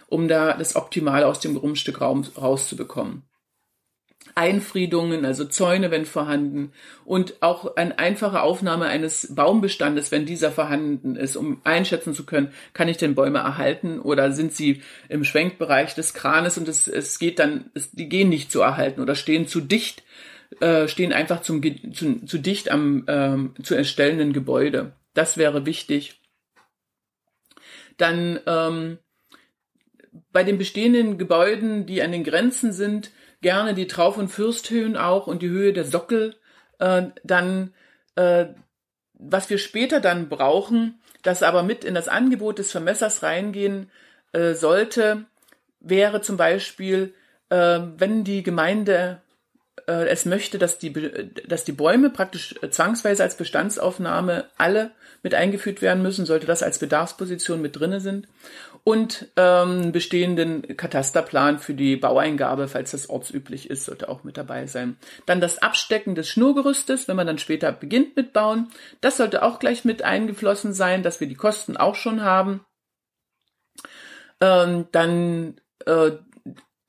um 0.08 0.28
da 0.28 0.52
das 0.52 0.76
Optimale 0.76 1.26
aus 1.26 1.40
dem 1.40 1.54
Grundstück 1.54 2.00
rauszubekommen. 2.00 3.22
Einfriedungen, 4.36 5.24
also 5.24 5.46
Zäune, 5.46 5.90
wenn 5.90 6.04
vorhanden, 6.04 6.72
und 7.06 7.42
auch 7.42 7.76
eine 7.76 7.98
einfache 7.98 8.42
Aufnahme 8.42 8.84
eines 8.84 9.34
Baumbestandes, 9.34 10.12
wenn 10.12 10.26
dieser 10.26 10.52
vorhanden 10.52 11.16
ist, 11.16 11.36
um 11.36 11.62
einschätzen 11.64 12.14
zu 12.14 12.26
können, 12.26 12.52
kann 12.74 12.88
ich 12.88 12.98
denn 12.98 13.14
Bäume 13.14 13.38
erhalten 13.38 13.98
oder 13.98 14.32
sind 14.32 14.52
sie 14.52 14.82
im 15.08 15.24
Schwenkbereich 15.24 15.94
des 15.94 16.12
Kranes 16.12 16.58
und 16.58 16.68
es, 16.68 16.86
es 16.86 17.18
geht 17.18 17.38
dann, 17.38 17.70
es, 17.72 17.92
die 17.92 18.10
gehen 18.10 18.28
nicht 18.28 18.52
zu 18.52 18.60
erhalten 18.60 19.00
oder 19.00 19.14
stehen 19.14 19.46
zu 19.46 19.62
dicht, 19.62 20.04
äh, 20.60 20.86
stehen 20.86 21.14
einfach 21.14 21.40
zum, 21.40 21.62
zu, 21.94 22.26
zu 22.26 22.38
dicht 22.38 22.70
am 22.70 23.04
ähm, 23.08 23.54
zu 23.62 23.74
erstellenden 23.74 24.34
Gebäude. 24.34 24.92
Das 25.14 25.38
wäre 25.38 25.64
wichtig. 25.64 26.20
Dann 27.96 28.38
ähm, 28.46 28.98
bei 30.30 30.44
den 30.44 30.58
bestehenden 30.58 31.16
Gebäuden, 31.16 31.86
die 31.86 32.02
an 32.02 32.12
den 32.12 32.22
Grenzen 32.22 32.74
sind, 32.74 33.10
gerne 33.46 33.74
die 33.74 33.86
Trauf- 33.86 34.18
und 34.18 34.26
Fürsthöhen 34.26 34.96
auch 34.96 35.28
und 35.28 35.40
die 35.40 35.48
Höhe 35.48 35.72
der 35.72 35.84
Sockel. 35.84 36.34
Äh, 36.80 37.10
dann, 37.22 37.72
äh, 38.16 38.46
was 39.14 39.48
wir 39.48 39.58
später 39.58 40.00
dann 40.00 40.28
brauchen, 40.28 41.00
das 41.22 41.44
aber 41.44 41.62
mit 41.62 41.84
in 41.84 41.94
das 41.94 42.08
Angebot 42.08 42.58
des 42.58 42.72
Vermessers 42.72 43.22
reingehen 43.22 43.88
äh, 44.32 44.54
sollte, 44.54 45.26
wäre 45.78 46.22
zum 46.22 46.36
Beispiel, 46.36 47.14
äh, 47.48 47.78
wenn 47.96 48.24
die 48.24 48.42
Gemeinde 48.42 49.22
äh, 49.86 50.08
es 50.08 50.24
möchte, 50.24 50.58
dass 50.58 50.78
die, 50.78 50.92
dass 51.46 51.64
die 51.64 51.72
Bäume 51.72 52.10
praktisch 52.10 52.54
zwangsweise 52.70 53.22
als 53.22 53.36
Bestandsaufnahme 53.36 54.46
alle 54.56 54.90
mit 55.22 55.34
eingeführt 55.34 55.82
werden 55.82 56.02
müssen, 56.02 56.26
sollte 56.26 56.46
das 56.46 56.62
als 56.62 56.78
Bedarfsposition 56.78 57.60
mit 57.60 57.78
drinne 57.78 58.00
sind 58.00 58.28
und 58.84 59.26
ähm, 59.36 59.90
bestehenden 59.90 60.76
Katasterplan 60.76 61.58
für 61.58 61.74
die 61.74 61.96
Baueingabe, 61.96 62.68
falls 62.68 62.92
das 62.92 63.10
ortsüblich 63.10 63.68
ist, 63.68 63.86
sollte 63.86 64.08
auch 64.08 64.22
mit 64.22 64.36
dabei 64.36 64.66
sein. 64.68 64.96
Dann 65.26 65.40
das 65.40 65.58
Abstecken 65.58 66.14
des 66.14 66.28
Schnurgerüstes, 66.28 67.08
wenn 67.08 67.16
man 67.16 67.26
dann 67.26 67.38
später 67.38 67.72
beginnt 67.72 68.14
mit 68.14 68.32
Bauen, 68.32 68.68
das 69.00 69.16
sollte 69.16 69.42
auch 69.42 69.58
gleich 69.58 69.84
mit 69.84 70.02
eingeflossen 70.02 70.72
sein, 70.72 71.02
dass 71.02 71.18
wir 71.18 71.26
die 71.26 71.34
Kosten 71.34 71.76
auch 71.76 71.96
schon 71.96 72.22
haben. 72.22 72.64
Ähm, 74.40 74.86
dann 74.92 75.56
äh, 75.86 76.12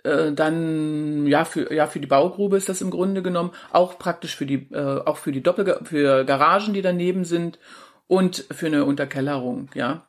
äh, 0.04 0.32
dann 0.32 1.27
ja 1.27 1.46
für 1.46 1.74
ja 1.74 1.88
für 1.88 2.00
die 2.00 2.08
Baugrube 2.08 2.58
ist 2.58 2.70
das 2.70 2.82
im 2.82 2.92
Grunde 2.92 3.22
genommen 3.22 3.51
auch 3.72 3.98
praktisch 4.00 4.36
für 4.36 4.46
die 4.46 4.68
äh, 4.72 5.01
auch 5.06 5.18
für 5.18 5.32
die 5.32 5.44
Doppel 5.44 5.80
für 5.84 6.24
Garagen 6.25 6.74
die 6.74 6.82
daneben 6.82 7.25
sind 7.25 7.60
und 8.08 8.46
für 8.51 8.68
eine 8.68 8.86
Unterkellerung 8.86 9.70
ja 9.74 10.08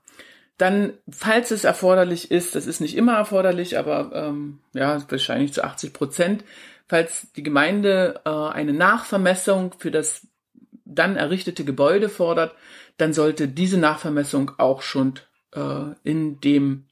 dann, 0.59 0.95
falls 1.09 1.52
es 1.52 1.62
erforderlich 1.62 2.33
ist, 2.33 2.57
das 2.57 2.66
ist 2.66 2.80
nicht 2.80 2.97
immer 2.97 3.14
erforderlich, 3.14 3.78
aber 3.78 4.11
ähm, 4.12 4.59
ja, 4.75 5.00
wahrscheinlich 5.09 5.52
zu 5.52 5.62
80 5.62 5.92
Prozent, 5.92 6.45
falls 6.88 7.33
die 7.37 7.45
Gemeinde 7.45 8.21
äh, 8.25 8.28
eine 8.28 8.73
Nachvermessung 8.73 9.75
für 9.78 9.92
das 9.92 10.26
dann 10.85 11.16
errichtete 11.16 11.64
Gebäude 11.64 12.09
fordert, 12.09 12.57
dann 12.97 13.12
sollte 13.12 13.47
diese 13.47 13.78
Nachvermessung 13.78 14.50
auch 14.59 14.83
schon 14.83 15.14
äh, 15.54 15.92
in 16.02 16.40
dem 16.40 16.87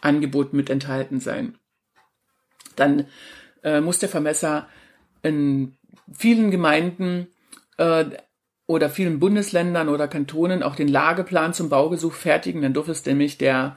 Angebot 0.00 0.54
mit 0.54 0.70
enthalten 0.70 1.20
sein. 1.20 1.58
Dann 2.76 3.06
äh, 3.62 3.80
muss 3.80 3.98
der 3.98 4.08
Vermesser 4.08 4.68
in 5.22 5.76
vielen 6.12 6.50
Gemeinden 6.50 7.28
äh, 7.78 8.04
oder 8.66 8.90
vielen 8.90 9.20
Bundesländern 9.20 9.88
oder 9.88 10.08
Kantonen 10.08 10.62
auch 10.62 10.76
den 10.76 10.88
Lageplan 10.88 11.54
zum 11.54 11.68
Baugesuch 11.68 12.12
fertigen. 12.12 12.62
Dann 12.62 12.74
durfte 12.74 12.92
es 12.92 13.04
nämlich 13.06 13.38
der 13.38 13.76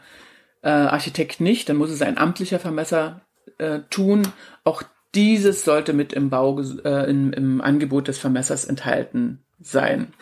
äh, 0.61 0.69
Architekt 0.69 1.39
nicht, 1.39 1.69
dann 1.69 1.77
muss 1.77 1.91
es 1.91 2.01
ein 2.01 2.17
amtlicher 2.17 2.59
Vermesser 2.59 3.21
äh, 3.57 3.79
tun. 3.89 4.23
Auch 4.63 4.83
dieses 5.15 5.63
sollte 5.63 5.93
mit 5.93 6.13
im, 6.13 6.29
Bau, 6.29 6.59
äh, 6.59 7.09
im, 7.09 7.33
im 7.33 7.61
Angebot 7.61 8.07
des 8.07 8.19
Vermessers 8.19 8.65
enthalten 8.65 9.43
sein. 9.59 10.13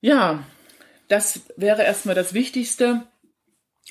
Ja, 0.00 0.44
das 1.08 1.40
wäre 1.56 1.82
erstmal 1.82 2.14
das 2.14 2.34
Wichtigste, 2.34 3.02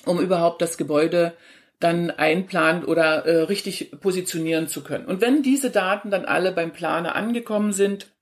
um 0.04 0.20
überhaupt 0.20 0.62
das 0.62 0.76
Gebäude 0.78 1.34
dann 1.78 2.10
einplanen 2.10 2.84
oder 2.84 3.26
äh, 3.26 3.42
richtig 3.42 3.92
positionieren 4.00 4.68
zu 4.68 4.82
können. 4.82 5.06
Und 5.06 5.20
wenn 5.20 5.42
diese 5.42 5.70
Daten 5.70 6.10
dann 6.10 6.24
alle 6.24 6.52
beim 6.52 6.72
Planer 6.72 7.14
angekommen 7.14 7.72
sind, 7.72 8.12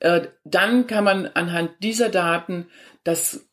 äh, 0.00 0.28
dann 0.44 0.86
kann 0.86 1.04
man 1.04 1.26
anhand 1.26 1.72
dieser 1.82 2.08
Daten 2.08 2.68
das, 3.04 3.46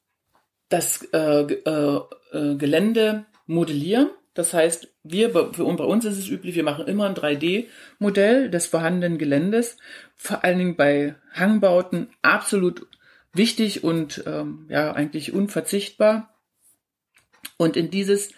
das 0.70 1.04
äh, 1.14 1.42
äh, 1.42 2.00
äh 2.32 2.56
Gelände 2.56 3.26
modellieren. 3.46 4.10
Das 4.34 4.54
heißt, 4.54 4.88
wir, 5.04 5.30
für, 5.32 5.66
bei 5.76 5.84
uns 5.84 6.06
ist 6.06 6.18
es 6.18 6.28
üblich, 6.28 6.56
wir 6.56 6.64
machen 6.64 6.88
immer 6.88 7.06
ein 7.06 7.16
3D-Modell 7.16 8.50
des 8.50 8.66
vorhandenen 8.66 9.18
Geländes, 9.18 9.78
vor 10.16 10.44
allen 10.44 10.58
Dingen 10.58 10.76
bei 10.76 11.16
Hangbauten 11.34 12.10
absolut 12.22 12.88
wichtig 13.34 13.84
und 13.84 14.24
ähm, 14.26 14.68
ja 14.70 14.94
eigentlich 14.94 15.34
unverzichtbar. 15.34 16.34
Und 17.58 17.78
in 17.78 17.92
dieses 17.92 18.32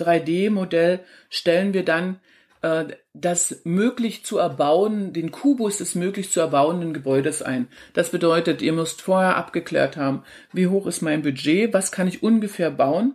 3D-Modell 0.00 1.00
stellen 1.28 1.74
wir 1.74 1.84
dann 1.84 2.20
äh, 2.62 2.84
das 3.12 3.60
möglich 3.64 4.24
zu 4.24 4.38
erbauen, 4.38 5.12
den 5.12 5.30
Kubus 5.30 5.78
des 5.78 5.94
möglich 5.94 6.30
zu 6.30 6.40
erbauenden 6.40 6.92
Gebäudes 6.92 7.42
ein. 7.42 7.68
Das 7.92 8.10
bedeutet, 8.10 8.62
ihr 8.62 8.72
müsst 8.72 9.02
vorher 9.02 9.36
abgeklärt 9.36 9.96
haben, 9.96 10.22
wie 10.52 10.66
hoch 10.66 10.86
ist 10.86 11.02
mein 11.02 11.22
Budget, 11.22 11.72
was 11.72 11.92
kann 11.92 12.08
ich 12.08 12.22
ungefähr 12.22 12.70
bauen 12.70 13.14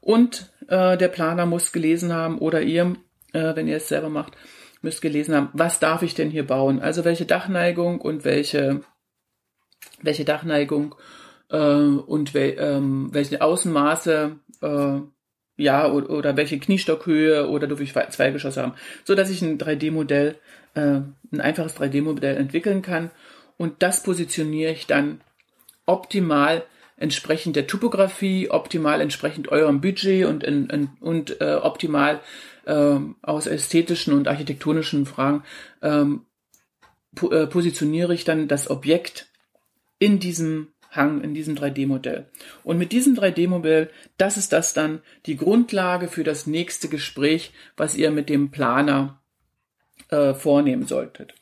und 0.00 0.52
äh, 0.68 0.96
der 0.96 1.08
Planer 1.08 1.46
muss 1.46 1.72
gelesen 1.72 2.12
haben 2.12 2.38
oder 2.38 2.62
ihr, 2.62 2.96
äh, 3.32 3.54
wenn 3.54 3.68
ihr 3.68 3.76
es 3.76 3.88
selber 3.88 4.10
macht, 4.10 4.36
müsst 4.82 5.00
gelesen 5.00 5.34
haben, 5.34 5.48
was 5.52 5.78
darf 5.78 6.02
ich 6.02 6.14
denn 6.14 6.30
hier 6.30 6.46
bauen? 6.46 6.80
Also 6.80 7.04
welche 7.04 7.24
Dachneigung 7.24 8.00
und 8.00 8.24
welche 8.24 8.80
welche 10.00 10.24
Dachneigung 10.24 10.94
äh, 11.50 11.56
und 11.56 12.34
wel, 12.34 12.56
ähm, 12.58 13.08
welche 13.12 13.40
Außenmaße 13.40 14.36
äh, 14.60 15.00
ja, 15.62 15.90
oder, 15.90 16.10
oder 16.10 16.36
welche 16.36 16.58
Kniestockhöhe 16.58 17.48
oder 17.48 17.66
darf 17.66 17.80
ich 17.80 17.94
zwei 18.10 18.30
Geschosse 18.30 18.62
haben, 18.62 18.74
so 19.04 19.14
dass 19.14 19.30
ich 19.30 19.42
ein 19.42 19.58
3D-Modell, 19.58 20.36
äh, 20.74 21.00
ein 21.32 21.40
einfaches 21.40 21.76
3D-Modell 21.76 22.36
entwickeln 22.36 22.82
kann. 22.82 23.10
Und 23.56 23.82
das 23.82 24.02
positioniere 24.02 24.72
ich 24.72 24.86
dann 24.86 25.20
optimal 25.86 26.64
entsprechend 26.96 27.56
der 27.56 27.66
Topografie, 27.66 28.50
optimal 28.50 29.00
entsprechend 29.00 29.48
eurem 29.48 29.80
Budget 29.80 30.26
und, 30.26 30.44
in, 30.44 30.68
in, 30.68 30.90
und 31.00 31.40
äh, 31.40 31.54
optimal 31.54 32.20
äh, 32.66 32.98
aus 33.22 33.46
ästhetischen 33.46 34.14
und 34.14 34.28
architektonischen 34.28 35.06
Fragen 35.06 35.42
ähm, 35.82 36.26
po 37.14 37.30
äh, 37.30 37.46
positioniere 37.46 38.14
ich 38.14 38.24
dann 38.24 38.48
das 38.48 38.70
Objekt 38.70 39.28
in 39.98 40.18
diesem 40.18 40.68
Hang 40.92 41.22
in 41.22 41.34
diesem 41.34 41.56
3D-Modell. 41.56 42.26
Und 42.64 42.78
mit 42.78 42.92
diesem 42.92 43.16
3D-Modell, 43.16 43.90
das 44.18 44.36
ist 44.36 44.52
das 44.52 44.74
dann 44.74 45.00
die 45.26 45.36
Grundlage 45.36 46.06
für 46.06 46.22
das 46.22 46.46
nächste 46.46 46.88
Gespräch, 46.88 47.52
was 47.76 47.96
ihr 47.96 48.10
mit 48.10 48.28
dem 48.28 48.50
Planer 48.50 49.20
äh, 50.10 50.34
vornehmen 50.34 50.86
solltet. 50.86 51.34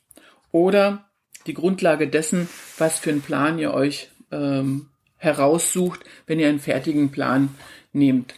Oder 0.53 1.11
die 1.47 1.55
Grundlage 1.55 2.09
dessen, 2.09 2.49
was 2.79 2.99
für 2.99 3.11
einen 3.11 3.23
Plan 3.23 3.59
ihr 3.59 3.75
euch 3.75 4.11
ähm, 4.31 4.91
heraussucht, 5.17 6.01
wenn 6.27 6.39
ihr 6.39 6.49
einen 6.49 6.61
fertigen 6.61 7.11
Plan 7.11 7.55
nehmt, 7.93 8.35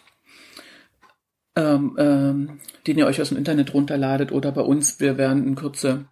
ähm, 1.56 1.94
ähm, 1.98 2.60
den 2.86 2.98
ihr 2.98 3.06
euch 3.06 3.20
aus 3.20 3.28
dem 3.28 3.38
Internet 3.38 3.74
runterladet 3.74 4.32
oder 4.32 4.50
bei 4.52 4.62
uns. 4.62 4.98
Wir 4.98 5.18
werden 5.18 5.46
in 5.46 5.54
Kürze 5.56 6.06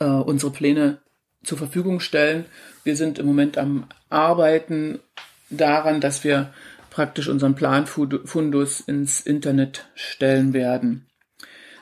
äh, 0.00 0.04
unsere 0.04 0.52
Pläne 0.52 1.00
zur 1.44 1.58
Verfügung 1.58 2.00
stellen. 2.00 2.46
Wir 2.86 2.94
sind 2.94 3.18
im 3.18 3.26
Moment 3.26 3.58
am 3.58 3.88
Arbeiten 4.10 5.00
daran, 5.50 6.00
dass 6.00 6.22
wir 6.22 6.54
praktisch 6.88 7.26
unseren 7.26 7.56
Planfundus 7.56 8.78
ins 8.78 9.20
Internet 9.20 9.88
stellen 9.96 10.52
werden. 10.52 11.08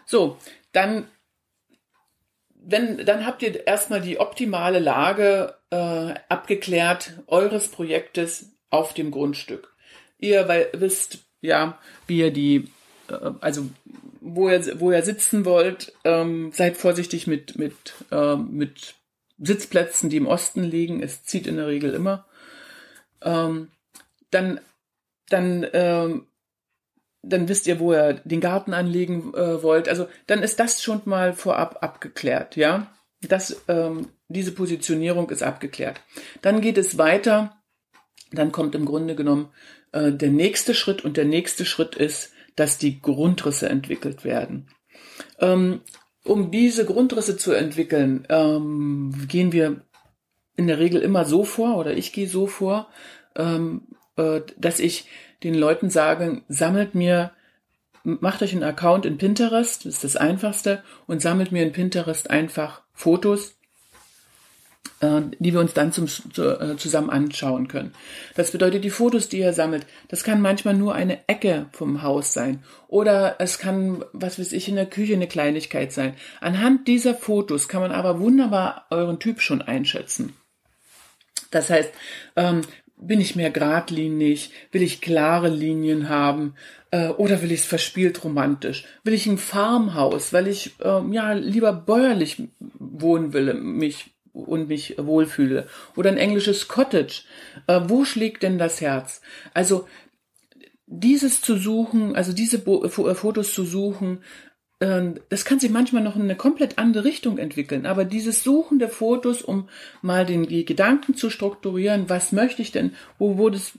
So, 0.06 0.38
dann, 0.72 1.06
wenn, 2.54 3.04
dann 3.04 3.26
habt 3.26 3.42
ihr 3.42 3.66
erstmal 3.66 4.00
die 4.00 4.18
optimale 4.18 4.78
Lage 4.78 5.54
äh, 5.68 6.14
abgeklärt 6.30 7.18
eures 7.26 7.68
Projektes 7.68 8.52
auf 8.70 8.94
dem 8.94 9.10
Grundstück. 9.10 9.76
Ihr 10.18 10.48
weil, 10.48 10.68
wisst, 10.72 11.18
ja, 11.42 11.78
wie 12.06 12.20
ihr 12.20 12.32
die, 12.32 12.70
äh, 13.10 13.30
also 13.42 13.68
wo 14.22 14.48
ihr, 14.48 14.80
wo 14.80 14.90
ihr 14.90 15.02
sitzen 15.02 15.44
wollt, 15.44 15.92
ähm, 16.04 16.50
seid 16.52 16.78
vorsichtig 16.78 17.26
mit, 17.26 17.58
mit, 17.58 17.92
äh, 18.10 18.36
mit 18.36 18.94
Sitzplätzen, 19.38 20.10
die 20.10 20.16
im 20.16 20.26
Osten 20.26 20.62
liegen. 20.62 21.02
Es 21.02 21.24
zieht 21.24 21.46
in 21.46 21.56
der 21.56 21.66
Regel 21.66 21.94
immer. 21.94 22.26
Ähm, 23.22 23.70
dann, 24.30 24.60
dann, 25.28 25.66
ähm, 25.72 26.26
dann 27.22 27.48
wisst 27.48 27.66
ihr, 27.66 27.80
wo 27.80 27.92
ihr 27.92 28.14
den 28.24 28.40
Garten 28.40 28.74
anlegen 28.74 29.32
äh, 29.34 29.62
wollt. 29.62 29.88
Also 29.88 30.08
dann 30.26 30.42
ist 30.42 30.60
das 30.60 30.82
schon 30.82 31.02
mal 31.04 31.32
vorab 31.32 31.82
abgeklärt, 31.82 32.56
ja. 32.56 32.92
Das, 33.22 33.62
ähm, 33.68 34.08
diese 34.28 34.52
Positionierung 34.52 35.30
ist 35.30 35.42
abgeklärt. 35.42 36.02
Dann 36.42 36.60
geht 36.60 36.76
es 36.76 36.98
weiter. 36.98 37.56
Dann 38.32 38.52
kommt 38.52 38.74
im 38.74 38.84
Grunde 38.84 39.14
genommen 39.14 39.50
äh, 39.92 40.12
der 40.12 40.30
nächste 40.30 40.74
Schritt 40.74 41.04
und 41.04 41.16
der 41.16 41.24
nächste 41.24 41.64
Schritt 41.64 41.94
ist, 41.94 42.32
dass 42.56 42.78
die 42.78 43.00
Grundrisse 43.00 43.68
entwickelt 43.68 44.24
werden. 44.24 44.68
Ähm, 45.38 45.80
um 46.24 46.50
diese 46.50 46.84
Grundrisse 46.84 47.36
zu 47.36 47.52
entwickeln, 47.52 48.26
ähm, 48.28 49.12
gehen 49.28 49.52
wir 49.52 49.82
in 50.56 50.66
der 50.66 50.78
Regel 50.78 51.00
immer 51.02 51.24
so 51.24 51.44
vor, 51.44 51.76
oder 51.76 51.94
ich 51.94 52.12
gehe 52.12 52.28
so 52.28 52.46
vor, 52.46 52.88
ähm, 53.36 53.82
äh, 54.16 54.40
dass 54.56 54.80
ich 54.80 55.08
den 55.42 55.54
Leuten 55.54 55.90
sage, 55.90 56.42
sammelt 56.48 56.94
mir, 56.94 57.32
macht 58.02 58.42
euch 58.42 58.52
einen 58.52 58.62
Account 58.62 59.06
in 59.06 59.18
Pinterest, 59.18 59.84
das 59.84 59.94
ist 59.94 60.04
das 60.04 60.16
einfachste, 60.16 60.82
und 61.06 61.20
sammelt 61.20 61.52
mir 61.52 61.62
in 61.62 61.72
Pinterest 61.72 62.30
einfach 62.30 62.82
Fotos 62.92 63.56
die 65.00 65.52
wir 65.52 65.60
uns 65.60 65.74
dann 65.74 65.92
zum, 65.92 66.06
äh, 66.06 66.76
zusammen 66.76 67.10
anschauen 67.10 67.68
können. 67.68 67.92
Das 68.36 68.52
bedeutet, 68.52 68.84
die 68.84 68.90
Fotos, 68.90 69.28
die 69.28 69.38
ihr 69.38 69.52
sammelt, 69.52 69.86
das 70.08 70.24
kann 70.24 70.40
manchmal 70.40 70.74
nur 70.74 70.94
eine 70.94 71.28
Ecke 71.28 71.66
vom 71.72 72.02
Haus 72.02 72.32
sein 72.32 72.62
oder 72.88 73.36
es 73.38 73.58
kann, 73.58 74.04
was 74.12 74.38
weiß 74.38 74.52
ich, 74.52 74.68
in 74.68 74.76
der 74.76 74.86
Küche 74.86 75.14
eine 75.14 75.26
Kleinigkeit 75.26 75.92
sein. 75.92 76.14
Anhand 76.40 76.88
dieser 76.88 77.14
Fotos 77.14 77.68
kann 77.68 77.82
man 77.82 77.92
aber 77.92 78.20
wunderbar 78.20 78.86
euren 78.90 79.18
Typ 79.18 79.40
schon 79.40 79.60
einschätzen. 79.60 80.34
Das 81.50 81.70
heißt, 81.70 81.92
ähm, 82.36 82.62
bin 82.96 83.20
ich 83.20 83.36
mehr 83.36 83.50
geradlinig? 83.50 84.50
Will 84.72 84.82
ich 84.82 85.00
klare 85.00 85.48
Linien 85.48 86.08
haben? 86.08 86.54
Äh, 86.90 87.08
oder 87.08 87.42
will 87.42 87.52
ich 87.52 87.60
es 87.60 87.66
verspielt 87.66 88.24
romantisch? 88.24 88.84
Will 89.02 89.14
ich 89.14 89.26
ein 89.26 89.38
Farmhaus, 89.38 90.32
weil 90.32 90.46
ich 90.46 90.74
äh, 90.80 91.02
ja 91.10 91.32
lieber 91.32 91.72
bäuerlich 91.72 92.42
wohnen 92.78 93.32
will, 93.32 93.54
mich 93.54 94.13
und 94.34 94.68
mich 94.68 94.96
wohlfühle? 94.98 95.66
Oder 95.96 96.10
ein 96.10 96.18
englisches 96.18 96.68
Cottage? 96.68 97.22
Äh, 97.66 97.80
wo 97.86 98.04
schlägt 98.04 98.42
denn 98.42 98.58
das 98.58 98.80
Herz? 98.80 99.22
Also 99.54 99.88
dieses 100.86 101.40
zu 101.40 101.56
suchen, 101.56 102.14
also 102.14 102.32
diese 102.32 102.58
Bo 102.58 102.86
Fotos 102.88 103.54
zu 103.54 103.64
suchen, 103.64 104.18
ähm, 104.80 105.20
das 105.28 105.44
kann 105.44 105.60
sich 105.60 105.70
manchmal 105.70 106.02
noch 106.02 106.16
in 106.16 106.22
eine 106.22 106.36
komplett 106.36 106.78
andere 106.78 107.04
Richtung 107.04 107.38
entwickeln. 107.38 107.86
Aber 107.86 108.04
dieses 108.04 108.44
Suchen 108.44 108.78
der 108.78 108.90
Fotos, 108.90 109.40
um 109.40 109.68
mal 110.02 110.26
den 110.26 110.46
Gedanken 110.66 111.14
zu 111.14 111.30
strukturieren, 111.30 112.10
was 112.10 112.32
möchte 112.32 112.60
ich 112.60 112.72
denn, 112.72 112.94
wo 113.18 113.38
würde 113.38 113.56
es, 113.56 113.72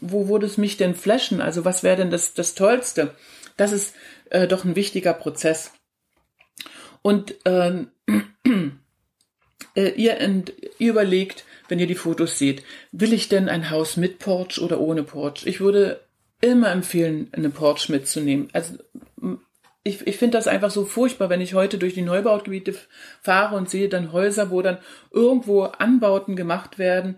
wo 0.00 0.28
würde 0.28 0.46
es 0.46 0.58
mich 0.58 0.76
denn 0.76 0.94
flashen? 0.94 1.40
Also 1.40 1.64
was 1.64 1.82
wäre 1.82 1.96
denn 1.96 2.10
das, 2.10 2.34
das 2.34 2.54
Tollste? 2.54 3.14
Das 3.56 3.72
ist 3.72 3.94
äh, 4.30 4.46
doch 4.46 4.64
ein 4.64 4.76
wichtiger 4.76 5.14
Prozess. 5.14 5.72
Und 7.02 7.34
ähm, 7.44 7.88
äh, 9.74 9.90
ihr, 9.90 10.18
ent, 10.18 10.52
ihr 10.78 10.90
überlegt, 10.90 11.44
wenn 11.68 11.78
ihr 11.78 11.86
die 11.86 11.94
Fotos 11.94 12.38
seht, 12.38 12.62
will 12.92 13.12
ich 13.12 13.28
denn 13.28 13.48
ein 13.48 13.70
Haus 13.70 13.96
mit 13.96 14.18
Porch 14.18 14.60
oder 14.60 14.80
ohne 14.80 15.02
Porch? 15.02 15.46
Ich 15.46 15.60
würde 15.60 16.00
immer 16.40 16.70
empfehlen, 16.70 17.28
eine 17.32 17.50
Porch 17.50 17.88
mitzunehmen. 17.88 18.48
Also 18.52 18.74
ich, 19.86 20.06
ich 20.06 20.16
finde 20.16 20.38
das 20.38 20.48
einfach 20.48 20.70
so 20.70 20.86
furchtbar, 20.86 21.28
wenn 21.28 21.42
ich 21.42 21.52
heute 21.52 21.76
durch 21.76 21.92
die 21.92 22.02
Neubaugebiete 22.02 22.74
fahre 23.20 23.54
und 23.54 23.68
sehe 23.68 23.90
dann 23.90 24.12
Häuser, 24.12 24.50
wo 24.50 24.62
dann 24.62 24.78
irgendwo 25.10 25.64
Anbauten 25.64 26.36
gemacht 26.36 26.78
werden, 26.78 27.16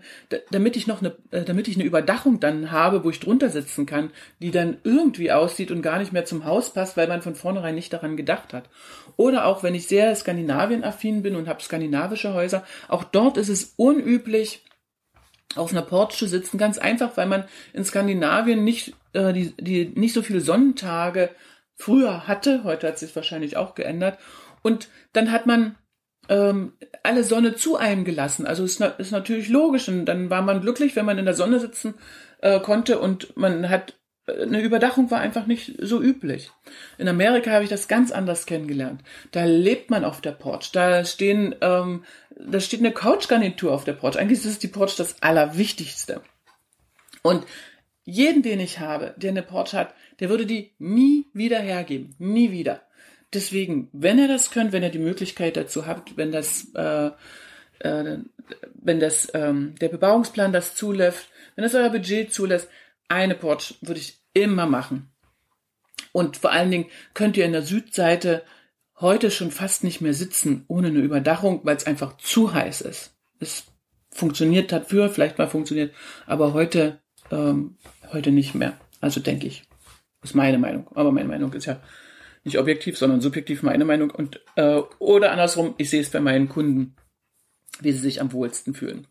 damit 0.51 0.75
ich 0.75 0.85
noch 0.85 0.99
eine, 0.99 1.15
äh, 1.31 1.45
damit 1.45 1.69
ich 1.69 1.75
eine 1.75 1.85
Überdachung 1.85 2.41
dann 2.41 2.69
habe, 2.69 3.05
wo 3.05 3.09
ich 3.09 3.21
drunter 3.21 3.49
sitzen 3.49 3.85
kann, 3.85 4.11
die 4.41 4.51
dann 4.51 4.77
irgendwie 4.83 5.31
aussieht 5.31 5.71
und 5.71 5.81
gar 5.81 5.97
nicht 5.97 6.11
mehr 6.11 6.25
zum 6.25 6.43
Haus 6.43 6.73
passt, 6.73 6.97
weil 6.97 7.07
man 7.07 7.21
von 7.21 7.35
vornherein 7.35 7.75
nicht 7.75 7.93
daran 7.93 8.17
gedacht 8.17 8.53
hat. 8.53 8.69
Oder 9.15 9.45
auch 9.45 9.63
wenn 9.63 9.73
ich 9.73 9.87
sehr 9.87 10.13
Skandinavien-affin 10.13 11.23
bin 11.23 11.37
und 11.37 11.47
habe 11.47 11.63
skandinavische 11.63 12.33
Häuser, 12.33 12.65
auch 12.89 13.05
dort 13.05 13.37
ist 13.37 13.49
es 13.49 13.75
unüblich, 13.77 14.65
auf 15.55 15.71
einer 15.71 15.81
Porch 15.81 16.17
zu 16.17 16.27
sitzen, 16.27 16.57
ganz 16.57 16.77
einfach, 16.77 17.15
weil 17.15 17.27
man 17.27 17.45
in 17.71 17.85
Skandinavien 17.85 18.65
nicht 18.65 18.93
äh, 19.13 19.31
die, 19.31 19.53
die 19.57 19.85
nicht 19.95 20.13
so 20.13 20.21
viele 20.21 20.41
Sonnentage 20.41 21.29
früher 21.77 22.27
hatte, 22.27 22.63
heute 22.63 22.87
hat 22.87 22.99
sich 22.99 23.15
wahrscheinlich 23.15 23.55
auch 23.55 23.75
geändert. 23.75 24.19
Und 24.61 24.89
dann 25.13 25.31
hat 25.31 25.45
man 25.45 25.77
ähm, 26.29 26.73
alle 27.03 27.23
Sonne 27.23 27.55
zu 27.55 27.77
einem 27.77 28.03
gelassen. 28.03 28.45
Also 28.45 28.63
ist, 28.63 28.81
ist 28.81 29.11
natürlich 29.11 29.49
logisch. 29.49 29.87
Und 29.87 30.05
dann 30.05 30.29
war 30.29 30.41
man 30.41 30.61
glücklich, 30.61 30.95
wenn 30.95 31.05
man 31.05 31.17
in 31.17 31.25
der 31.25 31.33
Sonne 31.33 31.59
sitzen 31.59 31.93
äh, 32.41 32.59
konnte 32.59 32.99
und 32.99 33.37
man 33.37 33.69
hat 33.69 33.93
eine 34.27 34.61
Überdachung 34.61 35.09
war 35.09 35.19
einfach 35.19 35.47
nicht 35.47 35.75
so 35.79 36.01
üblich. 36.01 36.51
In 36.97 37.07
Amerika 37.07 37.51
habe 37.51 37.63
ich 37.63 37.69
das 37.69 37.87
ganz 37.87 38.11
anders 38.11 38.45
kennengelernt. 38.45 39.01
Da 39.31 39.45
lebt 39.45 39.89
man 39.89 40.03
auf 40.03 40.19
der 40.19 40.33
Porch. 40.33 40.71
Da 40.73 41.05
stehen, 41.05 41.55
ähm, 41.61 42.03
da 42.35 42.59
steht 42.59 42.81
eine 42.81 42.91
Couchgarnitur 42.91 43.71
auf 43.71 43.85
der 43.85 43.93
Porch. 43.93 44.17
Eigentlich 44.17 44.43
ist 44.43 44.63
die 44.63 44.67
Porch 44.67 44.97
das 44.97 45.21
Allerwichtigste. 45.21 46.21
Und 47.21 47.45
jeden, 48.09 48.41
den 48.41 48.61
ich 48.61 48.79
habe, 48.79 49.13
der 49.17 49.31
eine 49.31 49.43
Porch 49.43 49.73
hat, 49.73 49.93
der 50.21 50.29
würde 50.29 50.45
die 50.45 50.71
nie 50.79 51.25
wieder 51.33 51.59
hergeben. 51.59 52.15
Nie 52.19 52.51
wieder. 52.51 52.81
Deswegen, 53.33 53.89
wenn 53.91 54.17
ihr 54.17 54.29
das 54.29 54.49
könnt, 54.49 54.71
wenn 54.71 54.81
ihr 54.81 54.89
die 54.89 54.97
Möglichkeit 54.97 55.57
dazu 55.57 55.85
habt, 55.85 56.15
wenn 56.15 56.31
das, 56.31 56.71
äh, 56.73 57.11
äh, 57.79 58.19
wenn 58.75 59.01
das, 59.01 59.27
ähm, 59.33 59.75
der 59.81 59.89
Bebauungsplan 59.89 60.53
das 60.53 60.73
zulässt, 60.73 61.27
wenn 61.55 61.63
das 61.63 61.75
euer 61.75 61.89
Budget 61.89 62.33
zulässt, 62.33 62.69
eine 63.09 63.35
Porch 63.35 63.75
würde 63.81 63.99
ich 63.99 64.21
immer 64.33 64.67
machen. 64.67 65.11
Und 66.13 66.37
vor 66.37 66.53
allen 66.53 66.71
Dingen 66.71 66.85
könnt 67.13 67.35
ihr 67.35 67.43
in 67.43 67.51
der 67.51 67.63
Südseite 67.63 68.43
heute 69.01 69.31
schon 69.31 69.51
fast 69.51 69.83
nicht 69.83 69.99
mehr 69.99 70.13
sitzen 70.13 70.63
ohne 70.69 70.87
eine 70.87 70.99
Überdachung, 70.99 71.59
weil 71.63 71.75
es 71.75 71.85
einfach 71.85 72.15
zu 72.15 72.53
heiß 72.53 72.79
ist. 72.81 73.17
Es 73.41 73.65
funktioniert 74.11 74.71
hat 74.71 74.87
früher, 74.87 75.09
vielleicht 75.09 75.37
mal 75.37 75.49
funktioniert, 75.49 75.93
aber 76.25 76.53
heute 76.53 77.01
ähm, 77.31 77.75
heute 78.13 78.31
nicht 78.31 78.55
mehr. 78.55 78.77
Also 79.01 79.19
denke 79.19 79.47
ich. 79.47 79.63
Ist 80.23 80.35
meine 80.35 80.57
Meinung. 80.57 80.87
Aber 80.95 81.11
meine 81.11 81.27
Meinung 81.27 81.53
ist 81.53 81.65
ja 81.65 81.79
nicht 82.43 82.57
objektiv, 82.57 82.97
sondern 82.97 83.21
subjektiv 83.21 83.63
meine 83.63 83.85
Meinung. 83.85 84.09
Und 84.09 84.41
äh, 84.55 84.81
oder 84.99 85.31
andersrum, 85.31 85.75
ich 85.77 85.89
sehe 85.89 86.01
es 86.01 86.09
bei 86.09 86.19
meinen 86.19 86.49
Kunden, 86.49 86.95
wie 87.81 87.91
sie 87.91 87.99
sich 87.99 88.21
am 88.21 88.31
wohlsten 88.31 88.73
fühlen. 88.73 89.07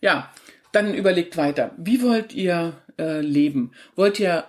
Ja, 0.00 0.32
dann 0.72 0.94
überlegt 0.94 1.36
weiter. 1.36 1.72
Wie 1.76 2.02
wollt 2.02 2.34
ihr 2.34 2.82
äh, 2.98 3.20
leben? 3.20 3.72
Wollt 3.94 4.18
ihr 4.18 4.44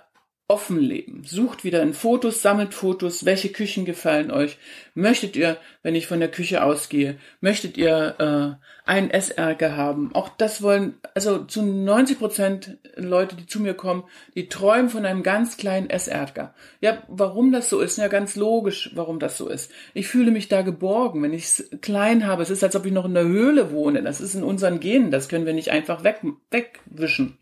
offen 0.47 0.79
leben. 0.79 1.23
Sucht 1.25 1.63
wieder 1.63 1.81
in 1.81 1.95
Fotos, 1.95 2.43
sammelt 2.43 2.75
Fotos. 2.75 3.25
Welche 3.25 3.49
Küchen 3.49 3.84
gefallen 3.84 4.29
euch? 4.29 4.60
Möchtet 4.93 5.36
ihr, 5.36 5.58
wenn 5.81 5.95
ich 5.95 6.05
von 6.05 6.19
der 6.19 6.29
Küche 6.29 6.63
ausgehe, 6.63 7.17
möchtet 7.41 7.77
ihr 7.77 8.15
äh, 8.19 8.89
einen 8.89 9.10
Essärger 9.10 9.75
haben? 9.75 10.13
Auch 10.13 10.29
das 10.29 10.62
wollen, 10.62 10.99
also 11.15 11.45
zu 11.45 11.63
90 11.63 12.19
Prozent 12.19 12.77
Leute, 12.95 13.36
die 13.36 13.47
zu 13.47 13.60
mir 13.60 13.73
kommen, 13.73 14.03
die 14.36 14.47
träumen 14.47 14.89
von 14.89 15.03
einem 15.03 15.23
ganz 15.23 15.58
kleinen 15.58 15.89
Essärger. 15.89 16.53
Ja, 16.79 17.01
warum 17.08 17.51
das 17.51 17.67
so 17.67 17.79
ist? 17.79 17.97
Ja, 17.97 18.08
ganz 18.08 18.36
logisch, 18.36 18.91
warum 18.93 19.17
das 19.17 19.38
so 19.38 19.49
ist. 19.49 19.71
Ich 19.95 20.08
fühle 20.08 20.29
mich 20.29 20.47
da 20.47 20.62
geborgen, 20.62 21.23
wenn 21.23 21.34
ich 21.34 21.45
es 21.45 21.69
klein 21.81 22.27
habe. 22.27 22.43
Es 22.43 22.51
ist, 22.51 22.63
als 22.63 22.75
ob 22.75 22.86
ich 22.86 22.93
noch 22.93 23.05
in 23.05 23.15
der 23.15 23.23
Höhle 23.23 23.71
wohne. 23.71 24.03
Das 24.03 24.21
ist 24.21 24.36
in 24.36 24.43
unseren 24.43 24.79
Genen. 24.79 25.10
Das 25.10 25.27
können 25.27 25.47
wir 25.47 25.53
nicht 25.53 25.71
einfach 25.71 26.03
weg, 26.03 26.21
wegwischen. 26.51 27.39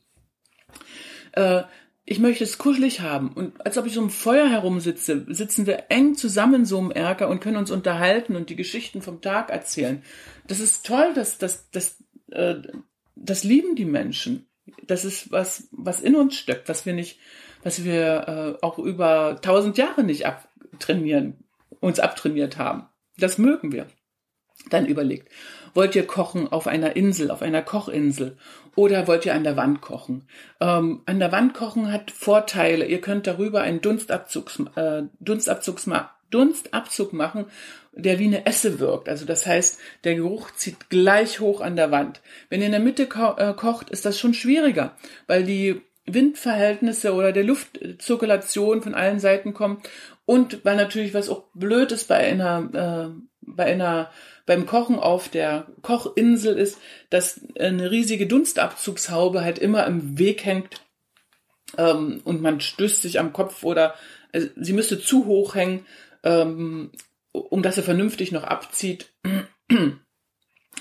Äh, 1.34 1.64
ich 2.06 2.20
möchte 2.20 2.44
es 2.44 2.58
kuschelig 2.58 3.00
haben. 3.02 3.32
Und 3.32 3.66
als 3.66 3.78
ob 3.78 3.86
ich 3.86 3.94
so 3.94 4.02
im 4.02 4.10
Feuer 4.10 4.50
herumsitze, 4.50 5.26
sitzen 5.30 5.66
wir 5.66 5.86
eng 5.90 6.16
zusammen 6.16 6.66
so 6.66 6.80
im 6.80 6.92
Erker 6.92 7.30
und 7.30 7.40
können 7.40 7.58
uns 7.58 7.72
unterhalten 7.72 8.36
und 8.36 8.50
die 8.50 8.58
Geschichten 8.58 9.02
vom 9.02 9.22
Tag 9.22 9.50
erzählen. 9.50 10.04
Das 10.48 10.60
ist 10.60 10.86
toll, 10.86 11.14
dass 11.14 11.38
das, 11.38 11.70
das, 11.72 12.04
äh, 12.32 12.56
das 13.16 13.44
lieben 13.44 13.76
die 13.76 13.86
Menschen. 13.86 14.48
Das 14.86 15.06
ist 15.06 15.32
was, 15.32 15.70
was 15.72 16.02
in 16.02 16.16
uns 16.16 16.36
steckt, 16.36 16.68
was 16.68 16.86
wir 16.86 16.94
nicht, 16.94 17.20
was 17.64 17.86
wir 17.86 18.58
äh, 18.62 18.66
auch 18.66 18.80
über 18.80 19.40
tausend 19.42 19.78
Jahre 19.78 20.04
nicht 20.04 20.26
abtrainieren, 20.26 21.46
uns 21.80 22.00
abtrainiert 22.00 22.58
haben. 22.58 22.88
Das 23.18 23.38
mögen 23.38 23.72
wir. 23.72 23.88
Dann 24.70 24.86
überlegt, 24.86 25.30
wollt 25.74 25.96
ihr 25.96 26.06
kochen 26.06 26.52
auf 26.52 26.68
einer 26.68 26.96
Insel, 26.96 27.32
auf 27.32 27.42
einer 27.42 27.62
Kochinsel 27.62 28.38
oder 28.76 29.08
wollt 29.08 29.26
ihr 29.26 29.34
an 29.34 29.44
der 29.44 29.58
Wand 29.58 29.82
kochen? 29.82 30.28
Ähm, 30.60 31.02
an 31.06 31.20
der 31.20 31.32
Wand 31.32 31.54
kochen 31.54 31.92
hat 31.92 32.12
Vorteile. 32.12 32.86
Ihr 32.86 33.02
könnt 33.02 33.28
darüber 33.28 33.62
einen 33.62 33.82
Dunstabzugs, 33.82 34.60
äh, 34.76 35.04
Dunstabzugs, 35.20 35.88
Dunstabzug 36.30 37.14
machen, 37.14 37.46
der 37.92 38.18
wie 38.18 38.26
eine 38.26 38.46
Esse 38.46 38.80
wirkt. 38.80 39.08
Also 39.08 39.26
das 39.26 39.46
heißt, 39.46 39.80
der 40.04 40.16
Geruch 40.16 40.52
zieht 40.52 40.90
gleich 40.90 41.40
hoch 41.40 41.62
an 41.62 41.76
der 41.76 41.92
Wand. 41.92 42.22
Wenn 42.50 42.62
ihr 42.62 42.66
in 42.66 42.72
der 42.72 42.82
Mitte 42.82 43.06
ko 43.06 43.36
äh, 43.38 43.54
kocht, 43.54 43.90
ist 43.92 44.06
das 44.06 44.20
schon 44.20 44.34
schwieriger, 44.34 44.96
weil 45.28 45.44
die 45.44 45.82
Windverhältnisse 46.06 47.14
oder 47.14 47.32
der 47.32 47.44
Luftzirkulation 47.44 48.82
von 48.82 48.94
allen 48.94 49.20
Seiten 49.20 49.54
kommt 49.54 49.88
und 50.26 50.66
weil 50.66 50.76
natürlich 50.76 51.14
was 51.14 51.30
auch 51.30 51.46
blöd 51.54 51.92
ist 51.92 52.08
bei 52.08 52.18
einer 52.18 53.14
äh, 53.16 53.33
bei 53.48 53.66
einer 53.66 54.10
beim 54.46 54.66
Kochen 54.66 55.00
auf 55.00 55.30
der 55.30 55.68
Kochinsel 55.82 56.58
ist, 56.58 56.78
dass 57.10 57.42
eine 57.58 57.92
riesige 57.92 58.28
Dunstabzugshaube 58.28 59.42
halt 59.42 59.58
immer 59.58 59.86
im 59.88 60.20
Weg 60.20 60.46
hängt 60.46 60.82
ähm, 61.78 62.22
und 62.26 62.42
man 62.42 62.60
stößt 62.60 63.02
sich 63.02 63.20
am 63.20 63.34
Kopf 63.34 63.64
oder 63.64 63.96
also 64.34 64.48
sie 64.56 64.74
müsste 64.74 65.00
zu 65.00 65.26
hoch 65.26 65.56
hängen, 65.56 65.86
ähm, 66.24 66.92
um 67.32 67.62
dass 67.62 67.76
sie 67.76 67.84
vernünftig 67.84 68.32
noch 68.32 68.44
abzieht. 68.44 69.14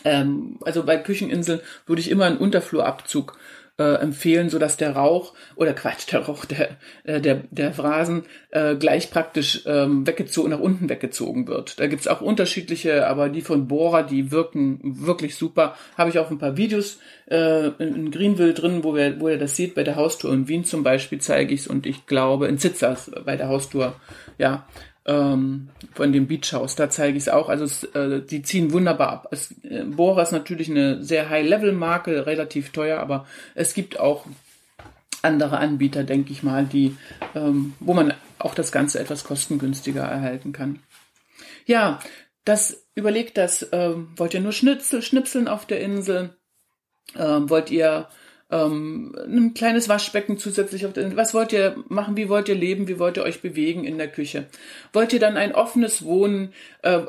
ähm, 0.04 0.58
also 0.62 0.84
bei 0.84 0.96
Kücheninseln 0.98 1.60
würde 1.86 2.00
ich 2.00 2.10
immer 2.10 2.24
einen 2.24 2.38
Unterflurabzug 2.38 3.38
äh, 3.78 3.94
empfehlen, 3.94 4.50
so 4.50 4.58
dass 4.58 4.76
der 4.76 4.96
Rauch 4.96 5.34
oder 5.56 5.72
Quatsch, 5.72 6.12
der 6.12 6.20
Rauch, 6.26 6.44
der 6.44 6.76
äh, 7.04 7.20
der 7.20 7.42
der 7.50 7.72
Phrasen 7.72 8.24
äh, 8.50 8.76
gleich 8.76 9.10
praktisch 9.10 9.62
ähm, 9.66 10.06
weggezogen 10.06 10.50
nach 10.50 10.60
unten 10.60 10.88
weggezogen 10.88 11.48
wird. 11.48 11.80
Da 11.80 11.86
gibt's 11.86 12.08
auch 12.08 12.20
unterschiedliche, 12.20 13.06
aber 13.06 13.28
die 13.28 13.40
von 13.40 13.68
Bohrer, 13.68 14.02
die 14.02 14.30
wirken 14.30 14.80
wirklich 14.82 15.36
super. 15.36 15.76
Habe 15.96 16.10
ich 16.10 16.18
auch 16.18 16.30
ein 16.30 16.38
paar 16.38 16.56
Videos 16.56 16.98
äh, 17.30 17.68
in 17.78 18.10
Greenville 18.10 18.54
drin, 18.54 18.84
wo 18.84 18.94
wir 18.94 19.20
wo 19.20 19.28
ihr 19.28 19.38
das 19.38 19.56
seht 19.56 19.74
bei 19.74 19.84
der 19.84 19.96
Haustour 19.96 20.32
in 20.32 20.48
Wien 20.48 20.64
zum 20.64 20.82
Beispiel 20.82 21.20
zeige 21.20 21.54
ich's 21.54 21.66
und 21.66 21.86
ich 21.86 22.06
glaube 22.06 22.48
in 22.48 22.58
Zitzers 22.58 23.10
bei 23.24 23.36
der 23.36 23.48
Haustour 23.48 23.94
ja 24.38 24.66
ähm, 25.06 25.68
von 25.94 26.12
dem 26.12 26.26
Beach 26.26 26.52
House. 26.52 26.76
Da 26.76 26.90
zeige 26.90 27.16
ich 27.16 27.24
es 27.24 27.28
auch. 27.28 27.48
Also 27.48 27.64
es, 27.64 27.84
äh, 27.84 28.22
die 28.22 28.42
ziehen 28.42 28.72
wunderbar 28.72 29.08
ab. 29.10 29.28
Es, 29.30 29.52
äh, 29.62 29.84
Bora 29.84 30.22
ist 30.22 30.32
natürlich 30.32 30.70
eine 30.70 31.02
sehr 31.02 31.28
High-Level-Marke, 31.28 32.26
relativ 32.26 32.70
teuer, 32.70 33.00
aber 33.00 33.26
es 33.54 33.74
gibt 33.74 33.98
auch 33.98 34.26
andere 35.22 35.58
Anbieter, 35.58 36.04
denke 36.04 36.32
ich 36.32 36.42
mal, 36.42 36.64
die, 36.64 36.96
ähm, 37.34 37.74
wo 37.80 37.94
man 37.94 38.14
auch 38.38 38.54
das 38.54 38.72
Ganze 38.72 38.98
etwas 38.98 39.24
kostengünstiger 39.24 40.02
erhalten 40.02 40.52
kann. 40.52 40.80
Ja, 41.64 42.00
das 42.44 42.84
überlegt 42.94 43.38
das, 43.38 43.68
ähm, 43.72 44.08
wollt 44.16 44.34
ihr 44.34 44.40
nur 44.40 44.52
Schnitzel, 44.52 45.00
schnipseln 45.02 45.46
auf 45.46 45.64
der 45.64 45.80
Insel? 45.80 46.36
Ähm, 47.16 47.48
wollt 47.50 47.70
ihr 47.70 48.08
ähm, 48.52 49.14
ein 49.26 49.54
kleines 49.54 49.88
Waschbecken 49.88 50.36
zusätzlich 50.36 50.84
auf 50.86 50.92
den, 50.92 51.16
was 51.16 51.32
wollt 51.32 51.52
ihr 51.52 51.74
machen, 51.88 52.16
wie 52.16 52.28
wollt 52.28 52.48
ihr 52.48 52.54
leben, 52.54 52.86
wie 52.86 52.98
wollt 52.98 53.16
ihr 53.16 53.22
euch 53.24 53.40
bewegen 53.40 53.84
in 53.84 53.96
der 53.96 54.08
Küche? 54.08 54.46
Wollt 54.92 55.12
ihr 55.12 55.20
dann 55.20 55.38
ein 55.38 55.54
offenes 55.54 56.04
Wohnen, 56.04 56.52
äh, 56.82 57.00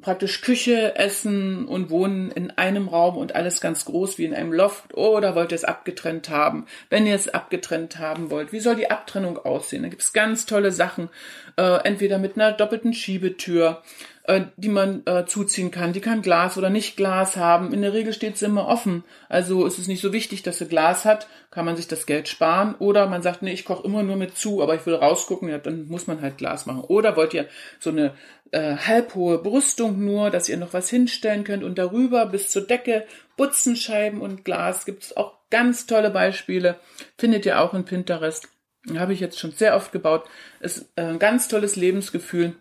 praktisch 0.00 0.40
Küche, 0.40 0.94
Essen 0.96 1.66
und 1.66 1.90
Wohnen 1.90 2.30
in 2.30 2.50
einem 2.52 2.88
Raum 2.88 3.16
und 3.16 3.34
alles 3.34 3.60
ganz 3.60 3.84
groß 3.84 4.18
wie 4.18 4.24
in 4.24 4.34
einem 4.34 4.52
Loft 4.52 4.94
oder 4.94 5.34
wollt 5.34 5.52
ihr 5.52 5.56
es 5.56 5.64
abgetrennt 5.64 6.30
haben? 6.30 6.66
Wenn 6.88 7.06
ihr 7.06 7.14
es 7.14 7.28
abgetrennt 7.28 7.98
haben 7.98 8.30
wollt, 8.30 8.52
wie 8.52 8.60
soll 8.60 8.76
die 8.76 8.90
Abtrennung 8.90 9.38
aussehen? 9.38 9.82
Da 9.82 9.88
gibt 9.88 10.02
es 10.02 10.12
ganz 10.12 10.46
tolle 10.46 10.70
Sachen, 10.70 11.10
äh, 11.56 11.84
entweder 11.84 12.18
mit 12.18 12.36
einer 12.36 12.52
doppelten 12.52 12.94
Schiebetür, 12.94 13.82
äh, 14.24 14.42
die 14.56 14.68
man 14.68 15.02
äh, 15.06 15.26
zuziehen 15.26 15.72
kann. 15.72 15.92
Die 15.92 16.00
kann 16.00 16.22
Glas 16.22 16.56
oder 16.56 16.70
nicht 16.70 16.96
Glas 16.96 17.36
haben. 17.36 17.72
In 17.72 17.82
der 17.82 17.92
Regel 17.92 18.12
steht 18.12 18.38
sie 18.38 18.46
immer 18.46 18.68
offen. 18.68 19.02
Also 19.28 19.66
ist 19.66 19.78
es 19.78 19.88
nicht 19.88 20.00
so 20.00 20.12
wichtig, 20.12 20.42
dass 20.42 20.58
sie 20.58 20.68
Glas 20.68 21.04
hat, 21.04 21.26
kann 21.50 21.64
man 21.64 21.76
sich 21.76 21.88
das 21.88 22.06
Geld 22.06 22.28
sparen. 22.28 22.76
Oder 22.78 23.08
man 23.08 23.22
sagt, 23.22 23.42
nee, 23.42 23.52
ich 23.52 23.64
koche 23.64 23.84
immer 23.84 24.04
nur 24.04 24.16
mit 24.16 24.36
zu, 24.36 24.62
aber 24.62 24.76
ich 24.76 24.86
will 24.86 24.94
rausgucken, 24.94 25.48
ja, 25.48 25.58
dann 25.58 25.88
muss 25.88 26.06
man 26.06 26.22
halt 26.22 26.38
Glas 26.38 26.66
machen. 26.66 26.82
Oder 26.82 27.16
wollt 27.16 27.34
ihr 27.34 27.48
so 27.80 27.90
eine 27.90 28.14
äh, 28.52 28.76
halbhohe 28.76 29.38
Brüstung 29.38 30.04
nur, 30.04 30.30
dass 30.30 30.48
ihr 30.48 30.56
noch 30.56 30.72
was 30.72 30.90
hinstellen 30.90 31.44
könnt 31.44 31.64
und 31.64 31.78
darüber 31.78 32.26
bis 32.26 32.48
zur 32.48 32.66
Decke 32.66 33.06
Butzenscheiben 33.36 34.20
und 34.20 34.44
Glas 34.44 34.84
gibt's 34.84 35.16
auch 35.16 35.34
ganz 35.50 35.86
tolle 35.86 36.10
Beispiele. 36.10 36.76
Findet 37.18 37.46
ihr 37.46 37.60
auch 37.60 37.74
in 37.74 37.84
Pinterest. 37.84 38.48
Habe 38.96 39.12
ich 39.12 39.20
jetzt 39.20 39.38
schon 39.38 39.52
sehr 39.52 39.76
oft 39.76 39.92
gebaut. 39.92 40.24
Ist 40.60 40.90
äh, 40.96 41.02
ein 41.02 41.18
ganz 41.18 41.48
tolles 41.48 41.76
Lebensgefühl. 41.76 42.54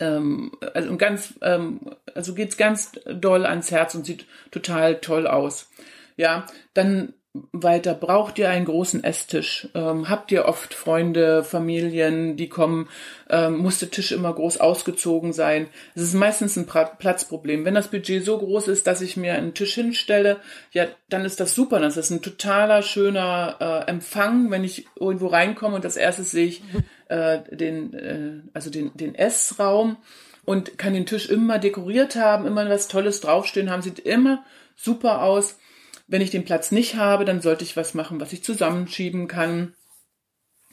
Ähm, 0.00 0.52
also 0.74 0.96
ganz, 0.96 1.34
ähm, 1.42 1.80
also 2.14 2.34
geht's 2.34 2.56
ganz 2.56 2.92
doll 3.06 3.46
ans 3.46 3.70
Herz 3.70 3.94
und 3.94 4.06
sieht 4.06 4.26
total 4.50 5.00
toll 5.00 5.26
aus. 5.26 5.70
Ja, 6.16 6.46
dann 6.74 7.12
weiter? 7.52 7.94
Braucht 7.94 8.38
ihr 8.38 8.48
einen 8.48 8.64
großen 8.64 9.04
Esstisch? 9.04 9.68
Ähm, 9.74 10.08
habt 10.08 10.32
ihr 10.32 10.46
oft 10.46 10.74
Freunde, 10.74 11.44
Familien, 11.44 12.36
die 12.36 12.48
kommen? 12.48 12.88
Ähm, 13.28 13.58
muss 13.58 13.78
der 13.78 13.90
Tisch 13.90 14.12
immer 14.12 14.32
groß 14.32 14.58
ausgezogen 14.58 15.32
sein? 15.32 15.68
Es 15.94 16.02
ist 16.02 16.14
meistens 16.14 16.56
ein 16.56 16.66
pra 16.66 16.84
Platzproblem. 16.84 17.64
Wenn 17.64 17.74
das 17.74 17.88
Budget 17.88 18.24
so 18.24 18.38
groß 18.38 18.68
ist, 18.68 18.86
dass 18.86 19.00
ich 19.00 19.16
mir 19.16 19.34
einen 19.34 19.54
Tisch 19.54 19.74
hinstelle, 19.74 20.38
ja, 20.72 20.86
dann 21.08 21.24
ist 21.24 21.40
das 21.40 21.54
super. 21.54 21.80
Das 21.80 21.96
ist 21.96 22.10
ein 22.10 22.22
totaler 22.22 22.82
schöner 22.82 23.56
äh, 23.60 23.90
Empfang, 23.90 24.50
wenn 24.50 24.64
ich 24.64 24.86
irgendwo 24.98 25.28
reinkomme 25.28 25.76
und 25.76 25.84
als 25.84 25.96
erstes 25.96 26.30
sehe 26.30 26.46
ich 26.46 26.62
äh, 27.08 27.40
den, 27.50 27.94
äh, 27.94 28.40
also 28.54 28.70
den, 28.70 28.90
den 28.94 29.14
Essraum 29.14 29.96
und 30.44 30.78
kann 30.78 30.94
den 30.94 31.06
Tisch 31.06 31.28
immer 31.28 31.58
dekoriert 31.58 32.16
haben, 32.16 32.46
immer 32.46 32.68
was 32.70 32.88
Tolles 32.88 33.20
draufstehen 33.20 33.70
haben, 33.70 33.82
sieht 33.82 33.98
immer 33.98 34.44
super 34.76 35.22
aus. 35.22 35.58
Wenn 36.06 36.22
ich 36.22 36.30
den 36.30 36.44
Platz 36.44 36.70
nicht 36.70 36.96
habe, 36.96 37.24
dann 37.24 37.40
sollte 37.40 37.64
ich 37.64 37.76
was 37.76 37.94
machen, 37.94 38.20
was 38.20 38.32
ich 38.32 38.44
zusammenschieben 38.44 39.26
kann. 39.26 39.74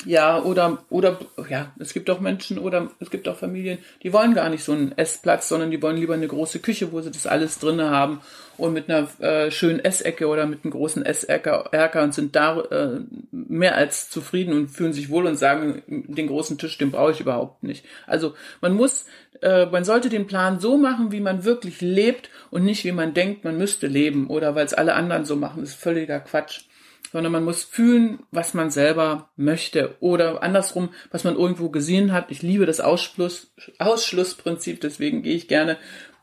Ja, 0.06 0.42
oder, 0.42 0.84
oder, 0.90 1.20
ja, 1.50 1.72
es 1.80 1.94
gibt 1.94 2.10
auch 2.10 2.20
Menschen 2.20 2.58
oder 2.58 2.90
es 3.00 3.10
gibt 3.10 3.28
auch 3.28 3.38
Familien, 3.38 3.78
die 4.02 4.12
wollen 4.12 4.34
gar 4.34 4.50
nicht 4.50 4.64
so 4.64 4.74
einen 4.74 4.98
Essplatz, 4.98 5.48
sondern 5.48 5.72
die 5.72 5.82
wollen 5.82 5.98
lieber 5.98 6.14
eine 6.14 6.28
große 6.28 6.60
Küche, 6.60 6.92
wo 6.92 7.02
sie 7.02 7.12
das 7.12 7.28
alles 7.28 7.60
drinne 7.60 7.90
haben 7.90 8.22
und 8.58 8.74
mit 8.74 8.90
einer 8.90 9.08
äh, 9.20 9.52
schönen 9.52 9.80
Essecke 9.80 10.28
oder 10.28 10.46
mit 10.46 10.64
einem 10.64 10.72
großen 10.72 11.06
Esserker 11.06 12.04
und 12.04 12.14
sind 12.14 12.36
da 12.36 12.60
äh, 12.60 13.00
mehr 13.32 13.76
als 13.76 14.10
zufrieden 14.10 14.54
und 14.54 14.70
fühlen 14.70 14.94
sich 14.94 15.10
wohl 15.10 15.26
und 15.26 15.36
sagen, 15.36 15.82
den 15.88 16.28
großen 16.28 16.58
Tisch, 16.58 16.78
den 16.78 16.92
brauche 16.92 17.12
ich 17.12 17.20
überhaupt 17.20 17.64
nicht. 17.64 17.86
Also 18.06 18.34
man 18.62 18.74
muss, 18.74 19.06
äh, 19.42 19.66
man 19.68 19.86
sollte 19.86 20.10
den 20.10 20.28
Plan 20.28 20.60
so 20.60 20.78
machen, 20.78 21.12
wie 21.12 21.22
man 21.22 21.46
wirklich 21.46 21.82
lebt 21.82 22.30
und 22.52 22.64
nicht 22.64 22.84
wie 22.86 22.92
man 22.92 23.14
denkt, 23.14 23.44
man 23.44 23.58
müsste 23.58 23.88
leben 23.88 24.28
oder 24.28 24.56
weil 24.56 24.66
es 24.66 24.74
alle 24.74 24.96
anderen 24.96 25.26
so 25.26 25.36
machen. 25.36 25.62
Das 25.62 25.70
ist 25.70 25.82
völliger 25.82 26.20
Quatsch 26.20 26.66
sondern 27.12 27.32
man 27.32 27.44
muss 27.44 27.64
fühlen, 27.64 28.20
was 28.32 28.54
man 28.54 28.72
selber 28.72 29.30
möchte 29.36 29.96
oder 30.00 30.42
andersrum, 30.42 30.90
was 31.12 31.24
man 31.24 31.36
irgendwo 31.36 31.70
gesehen 31.70 32.12
hat. 32.12 32.32
Ich 32.32 32.42
liebe 32.42 32.66
das 32.66 32.80
Ausschluss, 32.80 33.54
Ausschlussprinzip, 33.80 34.82
deswegen 34.82 35.22
gehe 35.22 35.36
ich 35.36 35.48
gerne 35.48 35.78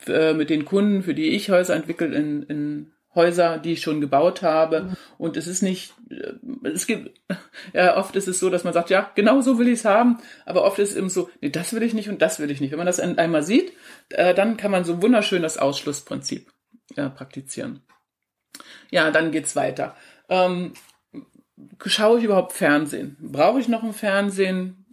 äh, 0.06 0.34
mit 0.34 0.50
den 0.50 0.64
Kunden, 0.64 1.02
für 1.02 1.14
die 1.14 1.30
ich 1.30 1.50
Häuser 1.50 1.76
entwickle, 1.76 2.08
in, 2.08 2.42
in 2.44 2.92
Häuser, 3.14 3.58
die 3.58 3.72
ich 3.72 3.82
schon 3.82 4.00
gebaut 4.00 4.42
habe. 4.42 4.82
Mhm. 4.82 4.96
Und 5.18 5.36
es 5.36 5.46
ist 5.46 5.62
nicht, 5.62 5.94
äh, 6.10 6.32
es 6.68 6.86
gibt, 6.86 7.20
ja, 7.72 7.96
oft 7.96 8.16
ist 8.16 8.28
es 8.28 8.40
so, 8.40 8.50
dass 8.50 8.64
man 8.64 8.72
sagt, 8.72 8.90
ja, 8.90 9.10
genau 9.14 9.40
so 9.40 9.58
will 9.58 9.68
ich 9.68 9.80
es 9.80 9.84
haben, 9.84 10.18
aber 10.46 10.64
oft 10.64 10.78
ist 10.78 10.90
es 10.90 10.96
eben 10.96 11.08
so, 11.08 11.28
nee, 11.40 11.50
das 11.50 11.72
will 11.72 11.82
ich 11.82 11.94
nicht 11.94 12.08
und 12.08 12.22
das 12.22 12.38
will 12.38 12.50
ich 12.50 12.60
nicht. 12.60 12.70
Wenn 12.70 12.78
man 12.78 12.86
das 12.86 13.00
einmal 13.00 13.42
sieht, 13.42 13.72
äh, 14.10 14.34
dann 14.34 14.56
kann 14.56 14.70
man 14.70 14.84
so 14.84 15.02
wunderschön 15.02 15.42
das 15.42 15.58
Ausschlussprinzip 15.58 16.50
praktizieren. 17.14 17.84
Ja, 18.90 19.12
dann 19.12 19.30
geht's 19.30 19.54
weiter. 19.54 19.94
Ähm, 20.30 20.72
schaue 21.84 22.18
ich 22.18 22.24
überhaupt 22.24 22.52
Fernsehen? 22.52 23.16
Brauche 23.20 23.60
ich 23.60 23.68
noch 23.68 23.82
ein 23.82 23.92
Fernsehen? 23.92 24.86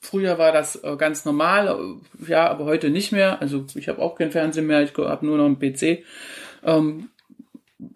Früher 0.00 0.38
war 0.38 0.52
das 0.52 0.76
äh, 0.84 0.96
ganz 0.96 1.24
normal, 1.24 1.68
äh, 1.68 2.30
ja, 2.30 2.48
aber 2.48 2.66
heute 2.66 2.90
nicht 2.90 3.10
mehr. 3.10 3.40
Also 3.40 3.64
ich 3.74 3.88
habe 3.88 4.02
auch 4.02 4.14
kein 4.14 4.30
Fernsehen 4.30 4.66
mehr, 4.66 4.82
ich 4.82 4.96
habe 4.96 5.26
nur 5.26 5.38
noch 5.38 5.46
einen 5.46 5.58
PC. 5.58 6.04
Ähm, 6.62 7.08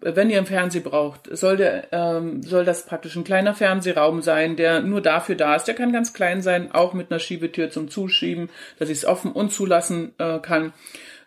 wenn 0.01 0.29
ihr 0.29 0.39
ein 0.39 0.45
Fernsehen 0.45 0.83
braucht, 0.83 1.29
soll, 1.35 1.57
der, 1.57 1.87
ähm, 1.91 2.43
soll 2.43 2.65
das 2.65 2.85
praktisch 2.85 3.15
ein 3.15 3.23
kleiner 3.23 3.53
Fernsehraum 3.53 4.21
sein, 4.21 4.55
der 4.55 4.81
nur 4.81 5.01
dafür 5.01 5.35
da 5.35 5.55
ist. 5.55 5.65
Der 5.65 5.75
kann 5.75 5.93
ganz 5.93 6.13
klein 6.13 6.41
sein, 6.41 6.71
auch 6.71 6.93
mit 6.93 7.11
einer 7.11 7.19
Schiebetür 7.19 7.69
zum 7.69 7.89
Zuschieben, 7.89 8.49
dass 8.77 8.89
ich 8.89 8.99
es 8.99 9.05
offen 9.05 9.31
und 9.31 9.51
zulassen 9.51 10.13
äh, 10.17 10.39
kann. 10.39 10.73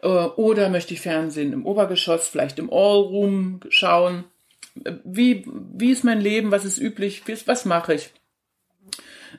Äh, 0.02 0.08
oder 0.08 0.68
möchte 0.68 0.94
ich 0.94 1.00
Fernsehen 1.00 1.52
im 1.52 1.64
Obergeschoss, 1.64 2.28
vielleicht 2.28 2.58
im 2.58 2.72
Allroom 2.72 3.60
schauen 3.68 4.24
wie, 5.04 5.44
wie 5.46 5.90
ist 5.90 6.04
mein 6.04 6.20
Leben, 6.20 6.50
was 6.50 6.64
ist 6.64 6.78
üblich, 6.78 7.22
was 7.46 7.64
mache 7.64 7.94
ich, 7.94 8.10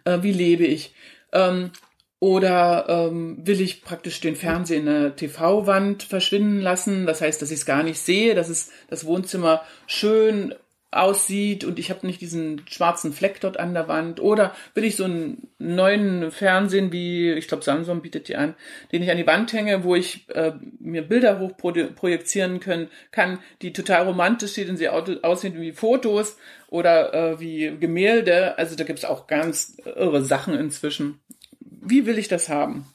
äh, 0.05 0.19
wie 0.21 0.31
lebe 0.31 0.65
ich. 0.65 0.93
Ähm, 1.31 1.71
oder 2.19 2.85
ähm, 2.87 3.45
will 3.45 3.59
ich 3.59 3.81
praktisch 3.81 4.21
den 4.21 4.37
Fernseher 4.37 4.79
in 4.79 4.85
der 4.85 5.15
TV-Wand 5.15 6.03
verschwinden 6.03 6.61
lassen? 6.61 7.05
Das 7.05 7.19
heißt, 7.19 7.41
dass 7.41 7.51
ich 7.51 7.59
es 7.59 7.65
gar 7.65 7.83
nicht 7.83 7.99
sehe, 7.99 8.33
dass 8.33 8.47
es 8.47 8.71
das 8.89 9.05
Wohnzimmer 9.05 9.61
schön 9.87 10.55
aussieht 10.93 11.63
und 11.63 11.79
ich 11.79 11.89
habe 11.89 12.05
nicht 12.05 12.21
diesen 12.21 12.61
schwarzen 12.67 13.13
Fleck 13.13 13.41
dort 13.41 13.59
an 13.59 13.73
der 13.73 13.87
Wand 13.87 14.19
oder 14.19 14.55
will 14.73 14.83
ich 14.83 14.95
so 14.95 15.05
einen 15.05 15.49
neuen 15.57 16.31
Fernsehen 16.31 16.91
wie 16.91 17.31
ich 17.31 17.47
glaube 17.47 17.63
Samsung 17.63 18.01
bietet 18.01 18.27
die 18.27 18.35
an, 18.35 18.55
den 18.91 19.03
ich 19.03 19.11
an 19.11 19.17
die 19.17 19.27
Wand 19.27 19.51
hänge, 19.53 19.83
wo 19.83 19.95
ich 19.95 20.29
äh, 20.29 20.53
mir 20.79 21.01
Bilder 21.01 21.39
hochprojizieren 21.39 22.59
können 22.59 22.89
kann, 23.11 23.39
die 23.61 23.73
total 23.73 24.05
romantisch 24.05 24.57
und 24.57 24.77
sie 24.77 24.89
aussehen 24.89 25.59
wie 25.59 25.71
Fotos 25.71 26.37
oder 26.67 27.13
äh, 27.13 27.39
wie 27.39 27.77
Gemälde. 27.79 28.57
Also 28.57 28.75
da 28.75 28.83
gibt 28.83 28.99
es 28.99 29.05
auch 29.05 29.27
ganz 29.27 29.77
irre 29.85 30.23
Sachen 30.23 30.53
inzwischen. 30.53 31.19
Wie 31.59 32.05
will 32.05 32.17
ich 32.17 32.27
das 32.27 32.49
haben? 32.49 32.92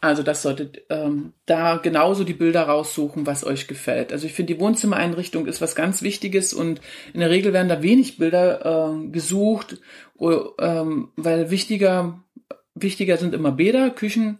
Also 0.00 0.22
das 0.22 0.42
solltet 0.42 0.82
ähm, 0.90 1.32
da 1.46 1.76
genauso 1.76 2.22
die 2.22 2.34
Bilder 2.34 2.62
raussuchen, 2.62 3.26
was 3.26 3.44
euch 3.44 3.66
gefällt. 3.66 4.12
Also 4.12 4.26
ich 4.26 4.32
finde, 4.32 4.54
die 4.54 4.60
Wohnzimmereinrichtung 4.60 5.46
ist 5.46 5.60
was 5.60 5.74
ganz 5.74 6.02
Wichtiges 6.02 6.52
und 6.54 6.80
in 7.12 7.20
der 7.20 7.30
Regel 7.30 7.52
werden 7.52 7.68
da 7.68 7.82
wenig 7.82 8.16
Bilder 8.16 8.92
äh, 8.94 9.08
gesucht, 9.08 9.78
ähm, 10.20 11.10
weil 11.16 11.50
wichtiger, 11.50 12.22
wichtiger 12.74 13.16
sind 13.16 13.34
immer 13.34 13.50
Bäder, 13.50 13.90
Küchen 13.90 14.38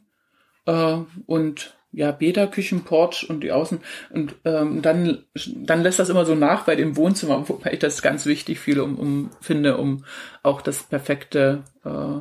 äh, 0.67 0.99
und 1.27 1.75
ja, 1.91 2.13
Bäder, 2.13 2.47
Küchen, 2.47 2.85
Porch 2.85 3.29
und 3.29 3.41
die 3.41 3.51
Außen. 3.51 3.81
Und 4.11 4.37
ähm, 4.45 4.83
dann, 4.83 5.25
dann 5.57 5.83
lässt 5.83 5.99
das 5.99 6.11
immer 6.11 6.25
so 6.25 6.35
nach 6.35 6.65
bei 6.65 6.77
dem 6.77 6.97
Wohnzimmer, 6.97 7.49
wobei 7.49 7.73
ich 7.73 7.79
das 7.81 8.03
ganz 8.03 8.27
wichtig 8.27 8.61
viele, 8.61 8.85
um, 8.85 8.97
um 8.97 9.31
finde, 9.41 9.77
um 9.77 10.05
auch 10.43 10.61
das 10.61 10.85
perfekte 10.85 11.65
äh, 11.85 12.21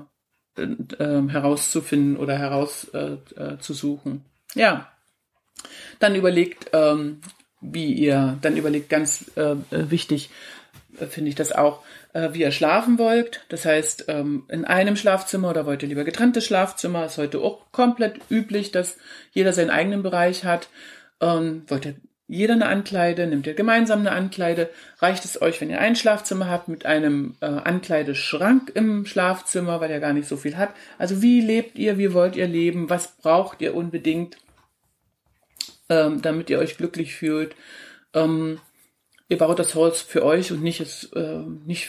herauszufinden 0.57 2.17
oder 2.17 2.37
herauszusuchen. 2.37 4.25
Äh, 4.55 4.59
äh, 4.59 4.61
ja. 4.61 4.91
Dann 5.99 6.15
überlegt, 6.15 6.69
ähm, 6.73 7.21
wie 7.61 7.93
ihr, 7.93 8.37
dann 8.41 8.57
überlegt 8.57 8.89
ganz 8.89 9.31
äh, 9.35 9.55
wichtig, 9.71 10.29
äh, 10.99 11.05
finde 11.07 11.29
ich 11.29 11.35
das 11.35 11.51
auch, 11.51 11.81
äh, 12.13 12.29
wie 12.33 12.41
ihr 12.41 12.51
schlafen 12.51 12.97
wollt. 12.97 13.45
Das 13.49 13.65
heißt, 13.65 14.05
ähm, 14.07 14.43
in 14.49 14.65
einem 14.65 14.95
Schlafzimmer 14.95 15.49
oder 15.49 15.65
wollt 15.65 15.83
ihr 15.83 15.89
lieber 15.89 16.03
getrennte 16.03 16.41
Schlafzimmer? 16.41 17.05
Ist 17.05 17.17
heute 17.17 17.39
auch 17.39 17.71
komplett 17.71 18.19
üblich, 18.29 18.71
dass 18.71 18.97
jeder 19.31 19.53
seinen 19.53 19.69
eigenen 19.69 20.03
Bereich 20.03 20.43
hat. 20.43 20.69
Ähm, 21.19 21.63
wollt 21.67 21.85
ihr 21.85 21.95
jeder 22.27 22.55
eine 22.55 22.67
Ankleide, 22.67 23.25
nehmt 23.25 23.47
ihr 23.47 23.53
gemeinsam 23.53 24.01
eine 24.01 24.11
Ankleide. 24.11 24.69
Reicht 24.99 25.23
es 25.23 25.41
euch, 25.41 25.61
wenn 25.61 25.69
ihr 25.69 25.79
ein 25.79 25.95
Schlafzimmer 25.95 26.49
habt 26.49 26.67
mit 26.67 26.85
einem 26.85 27.35
äh, 27.39 27.45
Ankleideschrank 27.45 28.71
im 28.75 29.05
Schlafzimmer, 29.05 29.79
weil 29.79 29.91
ihr 29.91 30.01
gar 30.01 30.11
nicht 30.11 30.27
so 30.27 30.35
viel 30.35 30.57
habt? 30.57 30.77
Also 30.97 31.21
wie 31.21 31.39
lebt 31.39 31.79
ihr, 31.79 31.97
wie 31.97 32.13
wollt 32.13 32.35
ihr 32.35 32.47
leben, 32.47 32.89
was 32.89 33.15
braucht 33.15 33.61
ihr 33.61 33.75
unbedingt, 33.75 34.37
ähm, 35.87 36.21
damit 36.21 36.49
ihr 36.49 36.59
euch 36.59 36.75
glücklich 36.75 37.15
fühlt? 37.15 37.55
Ähm, 38.13 38.59
ihr 39.29 39.37
baut 39.37 39.59
das 39.59 39.73
Haus 39.75 40.01
für 40.01 40.25
euch 40.25 40.51
und 40.51 40.61
nicht, 40.61 40.81
es, 40.81 41.05
äh, 41.13 41.39
nicht 41.65 41.87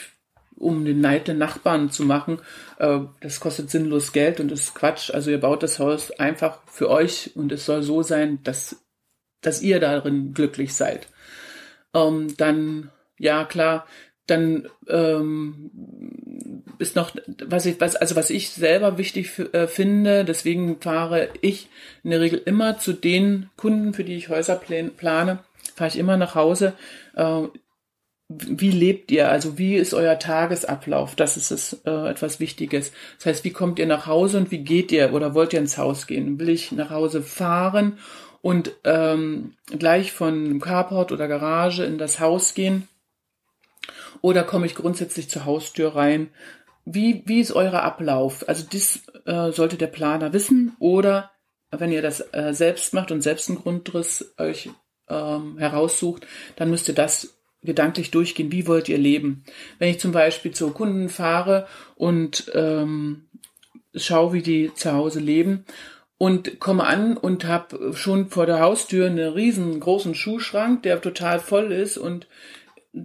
um 0.54 0.84
den 0.84 1.00
Neid 1.00 1.26
der 1.26 1.34
Nachbarn 1.34 1.90
zu 1.90 2.04
machen. 2.04 2.40
Äh, 2.78 3.00
das 3.20 3.40
kostet 3.40 3.70
sinnlos 3.70 4.12
Geld 4.12 4.38
und 4.38 4.52
ist 4.52 4.76
Quatsch. 4.76 5.10
Also 5.12 5.32
ihr 5.32 5.40
baut 5.40 5.64
das 5.64 5.80
Haus 5.80 6.12
einfach 6.12 6.60
für 6.66 6.90
euch 6.90 7.32
und 7.34 7.50
es 7.50 7.66
soll 7.66 7.82
so 7.82 8.04
sein, 8.04 8.38
dass 8.44 8.76
dass 9.40 9.62
ihr 9.62 9.80
darin 9.80 10.34
glücklich 10.34 10.74
seid. 10.74 11.08
Ähm, 11.94 12.34
dann 12.36 12.90
ja 13.18 13.44
klar, 13.44 13.86
dann 14.26 14.68
ähm, 14.88 16.62
ist 16.78 16.96
noch, 16.96 17.12
was 17.46 17.66
ich, 17.66 17.80
was, 17.80 17.96
also 17.96 18.14
was 18.14 18.30
ich 18.30 18.50
selber 18.50 18.98
wichtig 18.98 19.38
äh, 19.52 19.66
finde, 19.66 20.24
deswegen 20.24 20.80
fahre 20.80 21.28
ich 21.40 21.68
in 22.04 22.10
der 22.10 22.20
Regel 22.20 22.40
immer 22.44 22.78
zu 22.78 22.92
den 22.92 23.50
Kunden, 23.56 23.94
für 23.94 24.04
die 24.04 24.16
ich 24.16 24.28
Häuser 24.28 24.56
plane, 24.56 25.38
fahre 25.74 25.88
ich 25.88 25.98
immer 25.98 26.16
nach 26.16 26.34
Hause. 26.34 26.74
Äh, 27.16 27.42
wie 28.28 28.70
lebt 28.70 29.10
ihr? 29.10 29.30
Also 29.30 29.56
wie 29.56 29.76
ist 29.76 29.94
euer 29.94 30.18
Tagesablauf? 30.18 31.16
Das 31.16 31.38
ist 31.38 31.50
es, 31.50 31.80
äh, 31.86 32.10
etwas 32.10 32.40
Wichtiges. 32.40 32.92
Das 33.16 33.26
heißt, 33.26 33.44
wie 33.44 33.52
kommt 33.52 33.78
ihr 33.78 33.86
nach 33.86 34.06
Hause 34.06 34.36
und 34.36 34.50
wie 34.50 34.58
geht 34.58 34.92
ihr 34.92 35.14
oder 35.14 35.34
wollt 35.34 35.54
ihr 35.54 35.60
ins 35.60 35.78
Haus 35.78 36.06
gehen? 36.06 36.38
Will 36.38 36.50
ich 36.50 36.70
nach 36.72 36.90
Hause 36.90 37.22
fahren 37.22 37.98
und 38.42 38.72
ähm, 38.84 39.54
gleich 39.66 40.12
von 40.12 40.60
Carport 40.60 41.12
oder 41.12 41.28
Garage 41.28 41.84
in 41.84 41.98
das 41.98 42.20
Haus 42.20 42.54
gehen? 42.54 42.88
Oder 44.20 44.44
komme 44.44 44.66
ich 44.66 44.74
grundsätzlich 44.74 45.28
zur 45.28 45.44
Haustür 45.44 45.94
rein? 45.94 46.30
Wie, 46.84 47.22
wie 47.26 47.40
ist 47.40 47.52
euer 47.52 47.82
Ablauf? 47.82 48.48
Also 48.48 48.64
das 48.70 49.02
äh, 49.26 49.52
sollte 49.52 49.76
der 49.76 49.88
Planer 49.88 50.32
wissen. 50.32 50.74
Oder 50.78 51.30
wenn 51.70 51.92
ihr 51.92 52.02
das 52.02 52.20
äh, 52.32 52.52
selbst 52.52 52.94
macht 52.94 53.10
und 53.10 53.20
selbst 53.20 53.48
einen 53.48 53.58
Grundriss 53.58 54.34
euch 54.38 54.70
ähm, 55.08 55.58
heraussucht, 55.58 56.26
dann 56.56 56.70
müsst 56.70 56.88
ihr 56.88 56.94
das 56.94 57.38
gedanklich 57.62 58.10
durchgehen. 58.10 58.52
Wie 58.52 58.66
wollt 58.66 58.88
ihr 58.88 58.98
leben? 58.98 59.44
Wenn 59.78 59.90
ich 59.90 60.00
zum 60.00 60.12
Beispiel 60.12 60.52
zu 60.52 60.70
Kunden 60.70 61.08
fahre 61.08 61.66
und 61.96 62.50
ähm, 62.54 63.28
schaue, 63.94 64.32
wie 64.32 64.42
die 64.42 64.72
zu 64.74 64.92
Hause 64.92 65.20
leben 65.20 65.64
und 66.18 66.58
komme 66.58 66.84
an 66.84 67.16
und 67.16 67.44
habe 67.44 67.94
schon 67.94 68.28
vor 68.28 68.46
der 68.46 68.60
Haustür 68.60 69.06
einen 69.06 69.32
riesengroßen 69.32 70.14
Schuhschrank, 70.14 70.82
der 70.82 71.00
total 71.00 71.38
voll 71.38 71.72
ist 71.72 71.96
und 71.96 72.26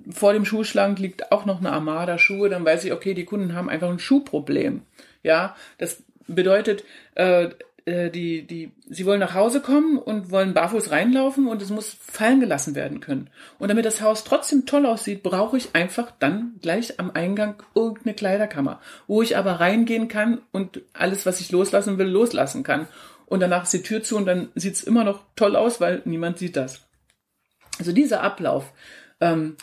vor 0.09 0.33
dem 0.33 0.45
Schuhschrank 0.45 0.97
liegt 0.97 1.31
auch 1.31 1.45
noch 1.45 1.59
eine 1.59 1.71
Armada 1.71 2.17
Schuhe, 2.17 2.49
dann 2.49 2.65
weiß 2.65 2.85
ich, 2.85 2.93
okay, 2.93 3.13
die 3.13 3.25
Kunden 3.25 3.53
haben 3.53 3.69
einfach 3.69 3.89
ein 3.89 3.99
Schuhproblem. 3.99 4.81
Ja, 5.21 5.55
das 5.77 6.03
bedeutet, 6.27 6.83
äh, 7.15 7.49
äh, 7.85 8.09
die, 8.09 8.47
die, 8.47 8.71
sie 8.89 9.05
wollen 9.05 9.19
nach 9.19 9.33
Hause 9.33 9.61
kommen 9.61 9.97
und 9.97 10.31
wollen 10.31 10.53
barfuß 10.53 10.91
reinlaufen 10.91 11.47
und 11.47 11.61
es 11.61 11.69
muss 11.69 11.97
fallen 11.99 12.39
gelassen 12.39 12.75
werden 12.75 12.99
können. 12.99 13.29
Und 13.59 13.69
damit 13.69 13.85
das 13.85 14.01
Haus 14.01 14.23
trotzdem 14.23 14.65
toll 14.65 14.85
aussieht, 14.85 15.23
brauche 15.23 15.57
ich 15.57 15.75
einfach 15.75 16.11
dann 16.19 16.55
gleich 16.61 16.99
am 16.99 17.11
Eingang 17.11 17.61
irgendeine 17.75 18.15
Kleiderkammer, 18.15 18.79
wo 19.07 19.21
ich 19.21 19.35
aber 19.35 19.59
reingehen 19.59 20.07
kann 20.07 20.41
und 20.51 20.81
alles, 20.93 21.25
was 21.25 21.41
ich 21.41 21.51
loslassen 21.51 21.97
will, 21.97 22.07
loslassen 22.07 22.63
kann. 22.63 22.87
Und 23.25 23.39
danach 23.39 23.63
ist 23.63 23.73
die 23.73 23.83
Tür 23.83 24.03
zu 24.03 24.17
und 24.17 24.25
dann 24.25 24.49
sieht 24.55 24.75
es 24.75 24.83
immer 24.83 25.03
noch 25.03 25.21
toll 25.35 25.55
aus, 25.55 25.81
weil 25.81 26.01
niemand 26.05 26.37
sieht 26.37 26.55
das. 26.55 26.81
Also 27.79 27.91
dieser 27.91 28.21
Ablauf, 28.21 28.71
ähm, 29.19 29.57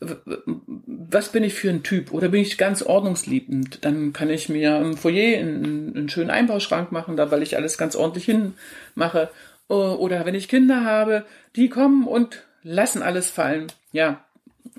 was 0.00 1.32
bin 1.32 1.44
ich 1.44 1.54
für 1.54 1.70
ein 1.70 1.82
Typ? 1.82 2.12
Oder 2.12 2.28
bin 2.28 2.40
ich 2.40 2.58
ganz 2.58 2.82
ordnungsliebend? 2.82 3.84
Dann 3.84 4.12
kann 4.12 4.30
ich 4.30 4.48
mir 4.48 4.76
im 4.78 4.96
Foyer 4.96 5.38
einen, 5.38 5.96
einen 5.96 6.08
schönen 6.08 6.30
Einbauschrank 6.30 6.92
machen, 6.92 7.16
da 7.16 7.30
weil 7.30 7.42
ich 7.42 7.56
alles 7.56 7.78
ganz 7.78 7.96
ordentlich 7.96 8.24
hinmache. 8.26 9.30
Oder 9.68 10.24
wenn 10.24 10.34
ich 10.34 10.48
Kinder 10.48 10.84
habe, 10.84 11.24
die 11.56 11.68
kommen 11.68 12.06
und 12.06 12.44
lassen 12.62 13.02
alles 13.02 13.30
fallen. 13.30 13.66
Ja, 13.92 14.24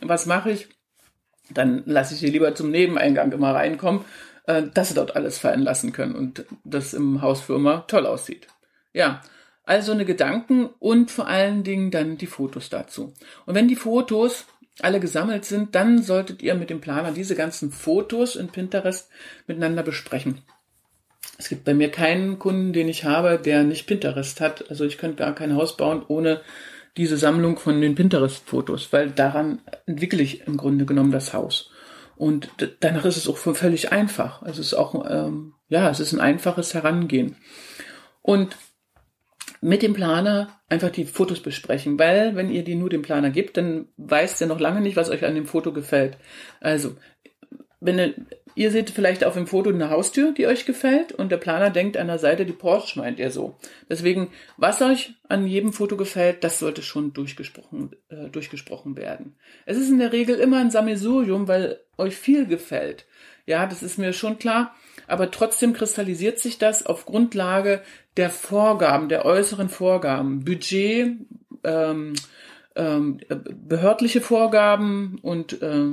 was 0.02 0.26
mache 0.26 0.52
ich? 0.52 0.68
Dann 1.50 1.84
lasse 1.86 2.14
ich 2.14 2.20
sie 2.20 2.30
lieber 2.30 2.56
zum 2.56 2.72
Nebeneingang 2.72 3.32
immer 3.32 3.54
reinkommen, 3.54 4.06
äh, 4.46 4.64
dass 4.74 4.90
sie 4.90 4.96
dort 4.96 5.16
alles 5.16 5.40
fallen 5.40 5.62
lassen 5.62 5.94
können 5.94 6.16
und 6.16 6.46
das 6.64 6.94
im 6.94 7.22
Haus 7.22 7.42
für 7.42 7.56
immer 7.56 7.88
toll 7.88 8.06
aussieht. 8.06 8.48
Ja, 8.94 9.22
also 9.64 9.92
eine 9.92 10.06
Gedanken 10.06 10.70
und 10.80 11.12
vor 11.12 11.28
allen 11.28 11.64
Dingen 11.64 11.92
dann 11.92 12.18
die 12.18 12.28
Fotos 12.28 12.70
dazu. 12.70 13.14
Und 13.46 13.56
wenn 13.56 13.68
die 13.68 13.76
Fotos 13.76 14.46
alle 14.84 15.00
gesammelt 15.00 15.46
sind, 15.46 15.76
dann 15.76 16.02
solltet 16.02 16.42
ihr 16.42 16.56
mit 16.56 16.70
dem 16.70 16.82
Planer 16.82 17.12
diese 17.12 17.36
ganzen 17.36 17.72
Fotos 17.72 18.36
in 18.36 18.50
Pinterest 18.50 19.10
miteinander 19.48 19.84
besprechen. 19.84 20.42
Es 21.38 21.50
gibt 21.50 21.64
bei 21.64 21.74
mir 21.74 21.90
keinen 21.90 22.38
Kunden, 22.38 22.74
den 22.74 22.90
ich 22.90 23.06
habe, 23.06 23.40
der 23.40 23.64
nicht 23.64 23.88
Pinterest 23.88 24.42
hat. 24.42 24.70
Also 24.70 24.86
ich 24.86 24.98
könnte 24.98 25.24
gar 25.24 25.34
kein 25.34 25.56
Haus 25.56 25.78
bauen 25.78 26.04
ohne 26.08 26.42
diese 26.98 27.18
Sammlung 27.18 27.58
von 27.58 27.80
den 27.80 27.96
Pinterest-Fotos, 27.96 28.92
weil 28.92 29.12
daran 29.12 29.62
entwickle 29.86 30.22
ich 30.22 30.46
im 30.48 30.58
Grunde 30.58 30.86
genommen 30.86 31.12
das 31.12 31.34
Haus. 31.34 31.72
Und 32.18 32.50
danach 32.82 33.06
ist 33.06 33.16
es 33.16 33.30
auch 33.30 33.38
völlig 33.38 33.94
einfach. 33.94 34.42
Also 34.42 34.60
es 34.60 34.68
ist 34.68 34.74
auch, 34.74 35.10
ähm, 35.10 35.54
ja, 35.70 35.90
es 35.90 36.02
ist 36.02 36.12
ein 36.12 36.20
einfaches 36.20 36.74
Herangehen. 36.74 37.38
Und 38.22 38.58
mit 39.62 39.82
dem 39.82 39.94
Planer 39.94 40.60
einfach 40.70 40.90
die 40.90 41.06
Fotos 41.06 41.42
besprechen, 41.42 42.00
weil 42.00 42.36
wenn 42.36 42.50
ihr 42.50 42.64
die 42.64 42.76
nur 42.76 42.90
dem 42.90 43.02
Planer 43.02 43.30
gibt, 43.30 43.58
dann 43.58 43.88
weiß 43.98 44.38
der 44.38 44.48
noch 44.48 44.60
lange 44.60 44.82
nicht, 44.82 44.96
was 44.96 45.10
euch 45.10 45.26
an 45.26 45.36
dem 45.36 45.46
Foto 45.46 45.74
gefällt. 45.74 46.18
Also, 46.62 46.96
wenn 47.82 48.00
ihr, 48.00 48.14
ihr 48.56 48.72
seht 48.72 48.90
vielleicht 48.90 49.24
auf 49.24 49.34
dem 49.34 49.48
Foto 49.48 49.70
eine 49.70 49.90
Haustür, 49.90 50.34
die 50.34 50.48
euch 50.48 50.66
gefällt 50.66 51.12
und 51.12 51.32
der 51.32 51.38
Planer 51.38 51.70
denkt 51.70 51.98
an 51.98 52.08
der 52.08 52.20
Seite, 52.20 52.46
die 52.46 52.54
Porsche 52.54 53.00
meint 53.00 53.20
er 53.20 53.32
so. 53.32 53.58
Deswegen, 53.90 54.30
was 54.58 54.82
euch 54.82 55.14
an 55.28 55.48
jedem 55.48 55.74
Foto 55.74 55.98
gefällt, 55.98 56.44
das 56.44 56.60
sollte 56.60 56.82
schon 56.82 57.14
durchgesprochen, 57.14 57.96
äh, 58.10 58.30
durchgesprochen 58.30 58.98
werden. 58.98 59.36
Es 59.66 59.78
ist 59.78 59.90
in 59.90 60.00
der 60.00 60.14
Regel 60.14 60.36
immer 60.36 60.60
ein 60.60 60.72
Sammelsurium, 60.72 61.48
weil 61.48 61.80
euch 61.98 62.16
viel 62.16 62.46
gefällt. 62.46 63.06
Ja, 63.46 63.66
das 63.66 63.82
ist 63.82 63.98
mir 63.98 64.14
schon 64.14 64.40
klar. 64.40 64.76
Aber 65.08 65.32
trotzdem 65.32 65.74
kristallisiert 65.74 66.40
sich 66.40 66.60
das 66.60 66.86
auf 66.86 67.06
Grundlage 67.06 67.82
der 68.20 68.30
Vorgaben, 68.30 69.08
der 69.08 69.24
äußeren 69.24 69.70
Vorgaben, 69.70 70.44
Budget, 70.44 71.16
ähm, 71.64 72.14
ähm, 72.76 73.22
behördliche 73.30 74.20
Vorgaben 74.20 75.20
und 75.22 75.62
äh, 75.62 75.86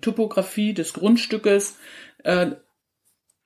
Topografie 0.00 0.72
des 0.72 0.94
Grundstückes, 0.94 1.78
äh, 2.24 2.52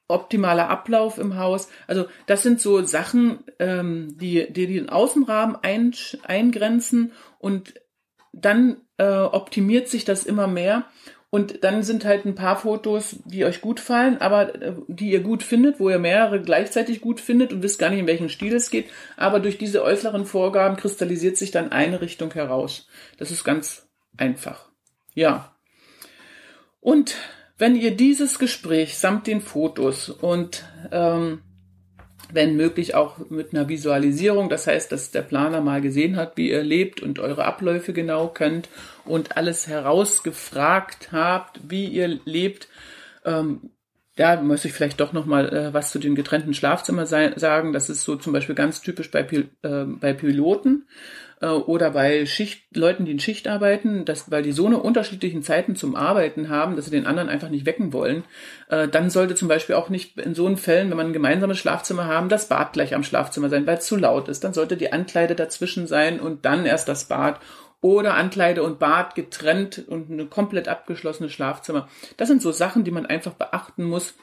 optimaler 0.06 0.70
Ablauf 0.70 1.18
im 1.18 1.36
Haus. 1.36 1.68
Also 1.88 2.06
das 2.26 2.44
sind 2.44 2.60
so 2.60 2.80
Sachen, 2.82 3.40
ähm, 3.58 4.16
die, 4.18 4.52
die 4.52 4.68
den 4.68 4.88
Außenrahmen 4.88 5.56
ein, 5.60 5.92
eingrenzen 6.22 7.10
und 7.40 7.74
dann 8.32 8.76
äh, 8.98 9.04
optimiert 9.04 9.88
sich 9.88 10.04
das 10.04 10.24
immer 10.24 10.46
mehr 10.46 10.84
und 11.30 11.62
dann 11.62 11.84
sind 11.84 12.04
halt 12.04 12.24
ein 12.24 12.34
paar 12.34 12.58
Fotos, 12.58 13.16
die 13.24 13.44
euch 13.44 13.60
gut 13.60 13.78
fallen, 13.78 14.18
aber 14.18 14.54
äh, 14.60 14.74
die 14.88 15.12
ihr 15.12 15.20
gut 15.20 15.44
findet, 15.44 15.78
wo 15.78 15.88
ihr 15.88 16.00
mehrere 16.00 16.42
gleichzeitig 16.42 17.00
gut 17.00 17.20
findet 17.20 17.52
und 17.52 17.62
wisst 17.62 17.78
gar 17.78 17.90
nicht, 17.90 18.00
in 18.00 18.08
welchen 18.08 18.28
Stil 18.28 18.52
es 18.54 18.70
geht. 18.70 18.90
Aber 19.16 19.38
durch 19.38 19.56
diese 19.56 19.84
äußeren 19.84 20.26
Vorgaben 20.26 20.76
kristallisiert 20.76 21.36
sich 21.36 21.52
dann 21.52 21.70
eine 21.70 22.00
Richtung 22.00 22.32
heraus. 22.34 22.88
Das 23.16 23.30
ist 23.30 23.44
ganz 23.44 23.86
einfach. 24.16 24.68
Ja. 25.14 25.54
Und 26.80 27.14
wenn 27.58 27.76
ihr 27.76 27.96
dieses 27.96 28.40
Gespräch 28.40 28.98
samt 28.98 29.28
den 29.28 29.40
Fotos 29.40 30.08
und 30.08 30.64
ähm, 30.90 31.42
wenn 32.32 32.56
möglich 32.56 32.94
auch 32.94 33.18
mit 33.30 33.52
einer 33.52 33.68
Visualisierung. 33.68 34.48
Das 34.48 34.66
heißt, 34.66 34.90
dass 34.92 35.10
der 35.10 35.22
Planer 35.22 35.60
mal 35.60 35.80
gesehen 35.80 36.16
hat, 36.16 36.36
wie 36.36 36.50
ihr 36.50 36.62
lebt 36.62 37.02
und 37.02 37.18
eure 37.18 37.44
Abläufe 37.44 37.92
genau 37.92 38.28
könnt 38.28 38.68
und 39.04 39.36
alles 39.36 39.66
herausgefragt 39.66 41.12
habt, 41.12 41.60
wie 41.68 41.86
ihr 41.86 42.20
lebt. 42.24 42.68
Ähm, 43.24 43.70
ja, 44.16 44.40
muss 44.40 44.64
ich 44.64 44.72
vielleicht 44.72 45.00
doch 45.00 45.12
noch 45.12 45.24
mal 45.24 45.48
äh, 45.48 45.72
was 45.72 45.90
zu 45.90 45.98
den 45.98 46.14
getrennten 46.14 46.52
Schlafzimmern 46.52 47.06
sagen. 47.06 47.72
Das 47.72 47.88
ist 47.88 48.02
so 48.02 48.16
zum 48.16 48.32
Beispiel 48.32 48.54
ganz 48.54 48.82
typisch 48.82 49.10
bei, 49.10 49.20
äh, 49.20 49.48
bei 49.84 50.12
Piloten 50.12 50.86
äh, 51.40 51.46
oder 51.46 51.90
bei 51.90 52.26
Schicht, 52.26 52.76
Leuten, 52.76 53.04
die 53.04 53.12
in 53.12 53.20
Schicht 53.20 53.48
arbeiten, 53.48 54.04
dass, 54.04 54.30
weil 54.30 54.42
die 54.42 54.52
so 54.52 54.66
eine 54.66 54.78
unterschiedlichen 54.78 55.42
Zeiten 55.42 55.76
zum 55.76 55.96
Arbeiten 55.96 56.48
haben, 56.48 56.76
dass 56.76 56.86
sie 56.86 56.90
den 56.90 57.06
anderen 57.06 57.28
einfach 57.28 57.48
nicht 57.48 57.66
wecken 57.66 57.92
wollen, 57.92 58.24
äh, 58.68 58.88
dann 58.88 59.10
sollte 59.10 59.34
zum 59.34 59.48
Beispiel 59.48 59.74
auch 59.74 59.88
nicht 59.88 60.18
in 60.18 60.34
so 60.34 60.46
einen 60.46 60.56
Fällen, 60.56 60.90
wenn 60.90 60.96
man 60.96 61.06
ein 61.08 61.12
gemeinsames 61.12 61.58
Schlafzimmer 61.58 62.06
haben, 62.06 62.28
das 62.28 62.48
Bad 62.48 62.72
gleich 62.72 62.94
am 62.94 63.04
Schlafzimmer 63.04 63.48
sein, 63.48 63.66
weil 63.66 63.78
es 63.78 63.86
zu 63.86 63.96
laut 63.96 64.28
ist. 64.28 64.44
Dann 64.44 64.54
sollte 64.54 64.76
die 64.76 64.92
Ankleide 64.92 65.34
dazwischen 65.34 65.86
sein 65.86 66.20
und 66.20 66.44
dann 66.44 66.66
erst 66.66 66.88
das 66.88 67.06
Bad 67.06 67.40
oder 67.82 68.14
Ankleide 68.14 68.62
und 68.62 68.78
Bad 68.78 69.14
getrennt 69.14 69.82
und 69.88 70.10
eine 70.10 70.26
komplett 70.26 70.68
abgeschlossene 70.68 71.30
Schlafzimmer. 71.30 71.88
Das 72.18 72.28
sind 72.28 72.42
so 72.42 72.52
Sachen, 72.52 72.84
die 72.84 72.90
man 72.90 73.06
einfach 73.06 73.32
beachten 73.32 73.84
muss, 73.84 74.14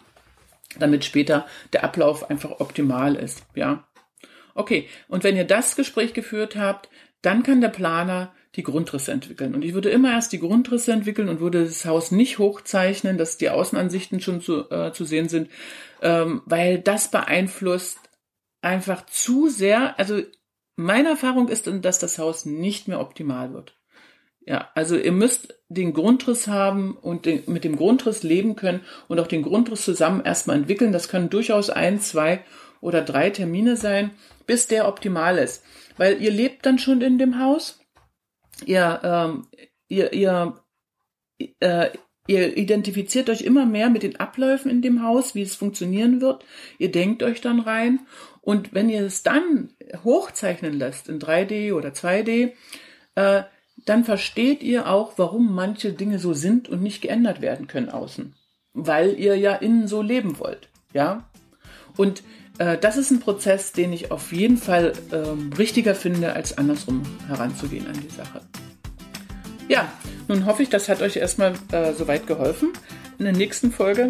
damit 0.77 1.05
später 1.05 1.47
der 1.73 1.83
Ablauf 1.83 2.29
einfach 2.29 2.59
optimal 2.59 3.15
ist, 3.15 3.43
ja. 3.55 3.83
Okay, 4.53 4.89
und 5.07 5.23
wenn 5.23 5.37
ihr 5.37 5.45
das 5.45 5.75
Gespräch 5.75 6.13
geführt 6.13 6.55
habt, 6.55 6.89
dann 7.21 7.43
kann 7.43 7.61
der 7.61 7.69
Planer 7.69 8.33
die 8.55 8.63
Grundrisse 8.63 9.11
entwickeln. 9.11 9.53
Und 9.53 9.63
ich 9.63 9.73
würde 9.73 9.89
immer 9.89 10.11
erst 10.11 10.33
die 10.33 10.39
Grundrisse 10.39 10.91
entwickeln 10.91 11.29
und 11.29 11.39
würde 11.39 11.63
das 11.63 11.85
Haus 11.85 12.11
nicht 12.11 12.39
hochzeichnen, 12.39 13.17
dass 13.17 13.37
die 13.37 13.49
Außenansichten 13.49 14.19
schon 14.19 14.41
zu, 14.41 14.69
äh, 14.69 14.91
zu 14.91 15.05
sehen 15.05 15.29
sind, 15.29 15.49
ähm, 16.01 16.41
weil 16.45 16.79
das 16.79 17.11
beeinflusst 17.11 17.99
einfach 18.61 19.05
zu 19.05 19.47
sehr. 19.49 19.99
Also 19.99 20.21
meine 20.75 21.09
Erfahrung 21.09 21.49
ist, 21.49 21.69
dass 21.81 21.99
das 21.99 22.17
Haus 22.17 22.45
nicht 22.45 22.87
mehr 22.87 22.99
optimal 22.99 23.53
wird. 23.53 23.75
Ja, 24.45 24.69
also 24.75 24.95
ihr 24.95 25.11
müsst 25.11 25.55
den 25.67 25.93
Grundriss 25.93 26.47
haben 26.47 26.95
und 26.95 27.25
den, 27.25 27.43
mit 27.47 27.63
dem 27.63 27.75
Grundriss 27.75 28.23
leben 28.23 28.55
können 28.55 28.79
und 29.07 29.19
auch 29.19 29.27
den 29.27 29.43
Grundriss 29.43 29.83
zusammen 29.83 30.23
erstmal 30.23 30.55
entwickeln. 30.55 30.93
Das 30.93 31.09
können 31.09 31.29
durchaus 31.29 31.69
ein, 31.69 31.99
zwei 31.99 32.43
oder 32.79 33.01
drei 33.01 33.29
Termine 33.29 33.75
sein, 33.75 34.11
bis 34.45 34.67
der 34.67 34.87
optimal 34.87 35.37
ist 35.37 35.63
weil 35.97 36.21
ihr 36.21 36.31
lebt 36.31 36.65
dann 36.65 36.79
schon 36.79 37.01
in 37.01 37.17
dem 37.17 37.39
Haus. 37.39 37.79
Ihr, 38.65 38.99
ähm, 39.03 39.47
ihr, 39.87 40.13
ihr, 40.13 40.59
äh, 41.59 41.89
ihr 42.27 42.57
identifiziert 42.57 43.29
euch 43.29 43.41
immer 43.41 43.65
mehr 43.65 43.89
mit 43.89 44.03
den 44.03 44.19
Abläufen 44.19 44.71
in 44.71 44.81
dem 44.81 45.03
Haus, 45.03 45.35
wie 45.35 45.41
es 45.41 45.55
funktionieren 45.55 46.21
wird. 46.21 46.45
Ihr 46.77 46.91
denkt 46.91 47.23
euch 47.23 47.41
dann 47.41 47.59
rein. 47.59 47.99
Und 48.41 48.73
wenn 48.73 48.89
ihr 48.89 49.01
es 49.01 49.23
dann 49.23 49.73
hochzeichnen 50.03 50.73
lässt 50.73 51.09
in 51.09 51.19
3D 51.19 51.73
oder 51.73 51.89
2D, 51.89 52.53
äh, 53.15 53.43
dann 53.85 54.03
versteht 54.03 54.63
ihr 54.63 54.89
auch, 54.89 55.13
warum 55.17 55.53
manche 55.53 55.93
Dinge 55.93 56.19
so 56.19 56.33
sind 56.33 56.69
und 56.69 56.81
nicht 56.81 57.01
geändert 57.01 57.41
werden 57.41 57.67
können 57.67 57.89
außen. 57.89 58.35
Weil 58.73 59.19
ihr 59.19 59.35
ja 59.37 59.55
innen 59.55 59.87
so 59.87 60.01
leben 60.01 60.39
wollt. 60.39 60.69
Ja? 60.93 61.29
Und 61.95 62.23
das 62.57 62.97
ist 62.97 63.11
ein 63.11 63.19
Prozess, 63.19 63.71
den 63.71 63.93
ich 63.93 64.11
auf 64.11 64.31
jeden 64.31 64.57
Fall 64.57 64.93
ähm, 65.11 65.51
richtiger 65.57 65.93
finde, 65.95 66.33
als 66.33 66.57
andersrum 66.57 67.03
heranzugehen 67.27 67.87
an 67.87 67.93
die 67.93 68.13
Sache. 68.13 68.41
Ja, 69.67 69.91
nun 70.27 70.45
hoffe 70.45 70.63
ich, 70.63 70.69
das 70.69 70.89
hat 70.89 71.01
euch 71.01 71.17
erstmal 71.17 71.53
äh, 71.71 71.93
soweit 71.93 72.25
geholfen. 72.25 72.69
In 73.19 73.25
der 73.25 73.33
nächsten 73.33 73.71
Folge 73.71 74.09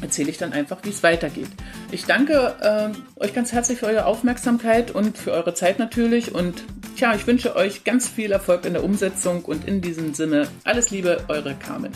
erzähle 0.00 0.30
ich 0.30 0.38
dann 0.38 0.52
einfach, 0.52 0.78
wie 0.82 0.90
es 0.90 1.02
weitergeht. 1.02 1.48
Ich 1.90 2.04
danke 2.04 2.54
äh, 2.60 3.22
euch 3.22 3.34
ganz 3.34 3.52
herzlich 3.52 3.78
für 3.78 3.86
eure 3.86 4.06
Aufmerksamkeit 4.06 4.90
und 4.90 5.16
für 5.16 5.32
eure 5.32 5.54
Zeit 5.54 5.78
natürlich. 5.78 6.34
Und 6.34 6.64
tja, 6.96 7.14
ich 7.14 7.26
wünsche 7.26 7.56
euch 7.56 7.84
ganz 7.84 8.08
viel 8.08 8.32
Erfolg 8.32 8.64
in 8.64 8.74
der 8.74 8.84
Umsetzung 8.84 9.44
und 9.44 9.66
in 9.66 9.80
diesem 9.80 10.14
Sinne 10.14 10.48
alles 10.64 10.90
Liebe, 10.90 11.24
eure 11.28 11.54
Carmen. 11.54 11.92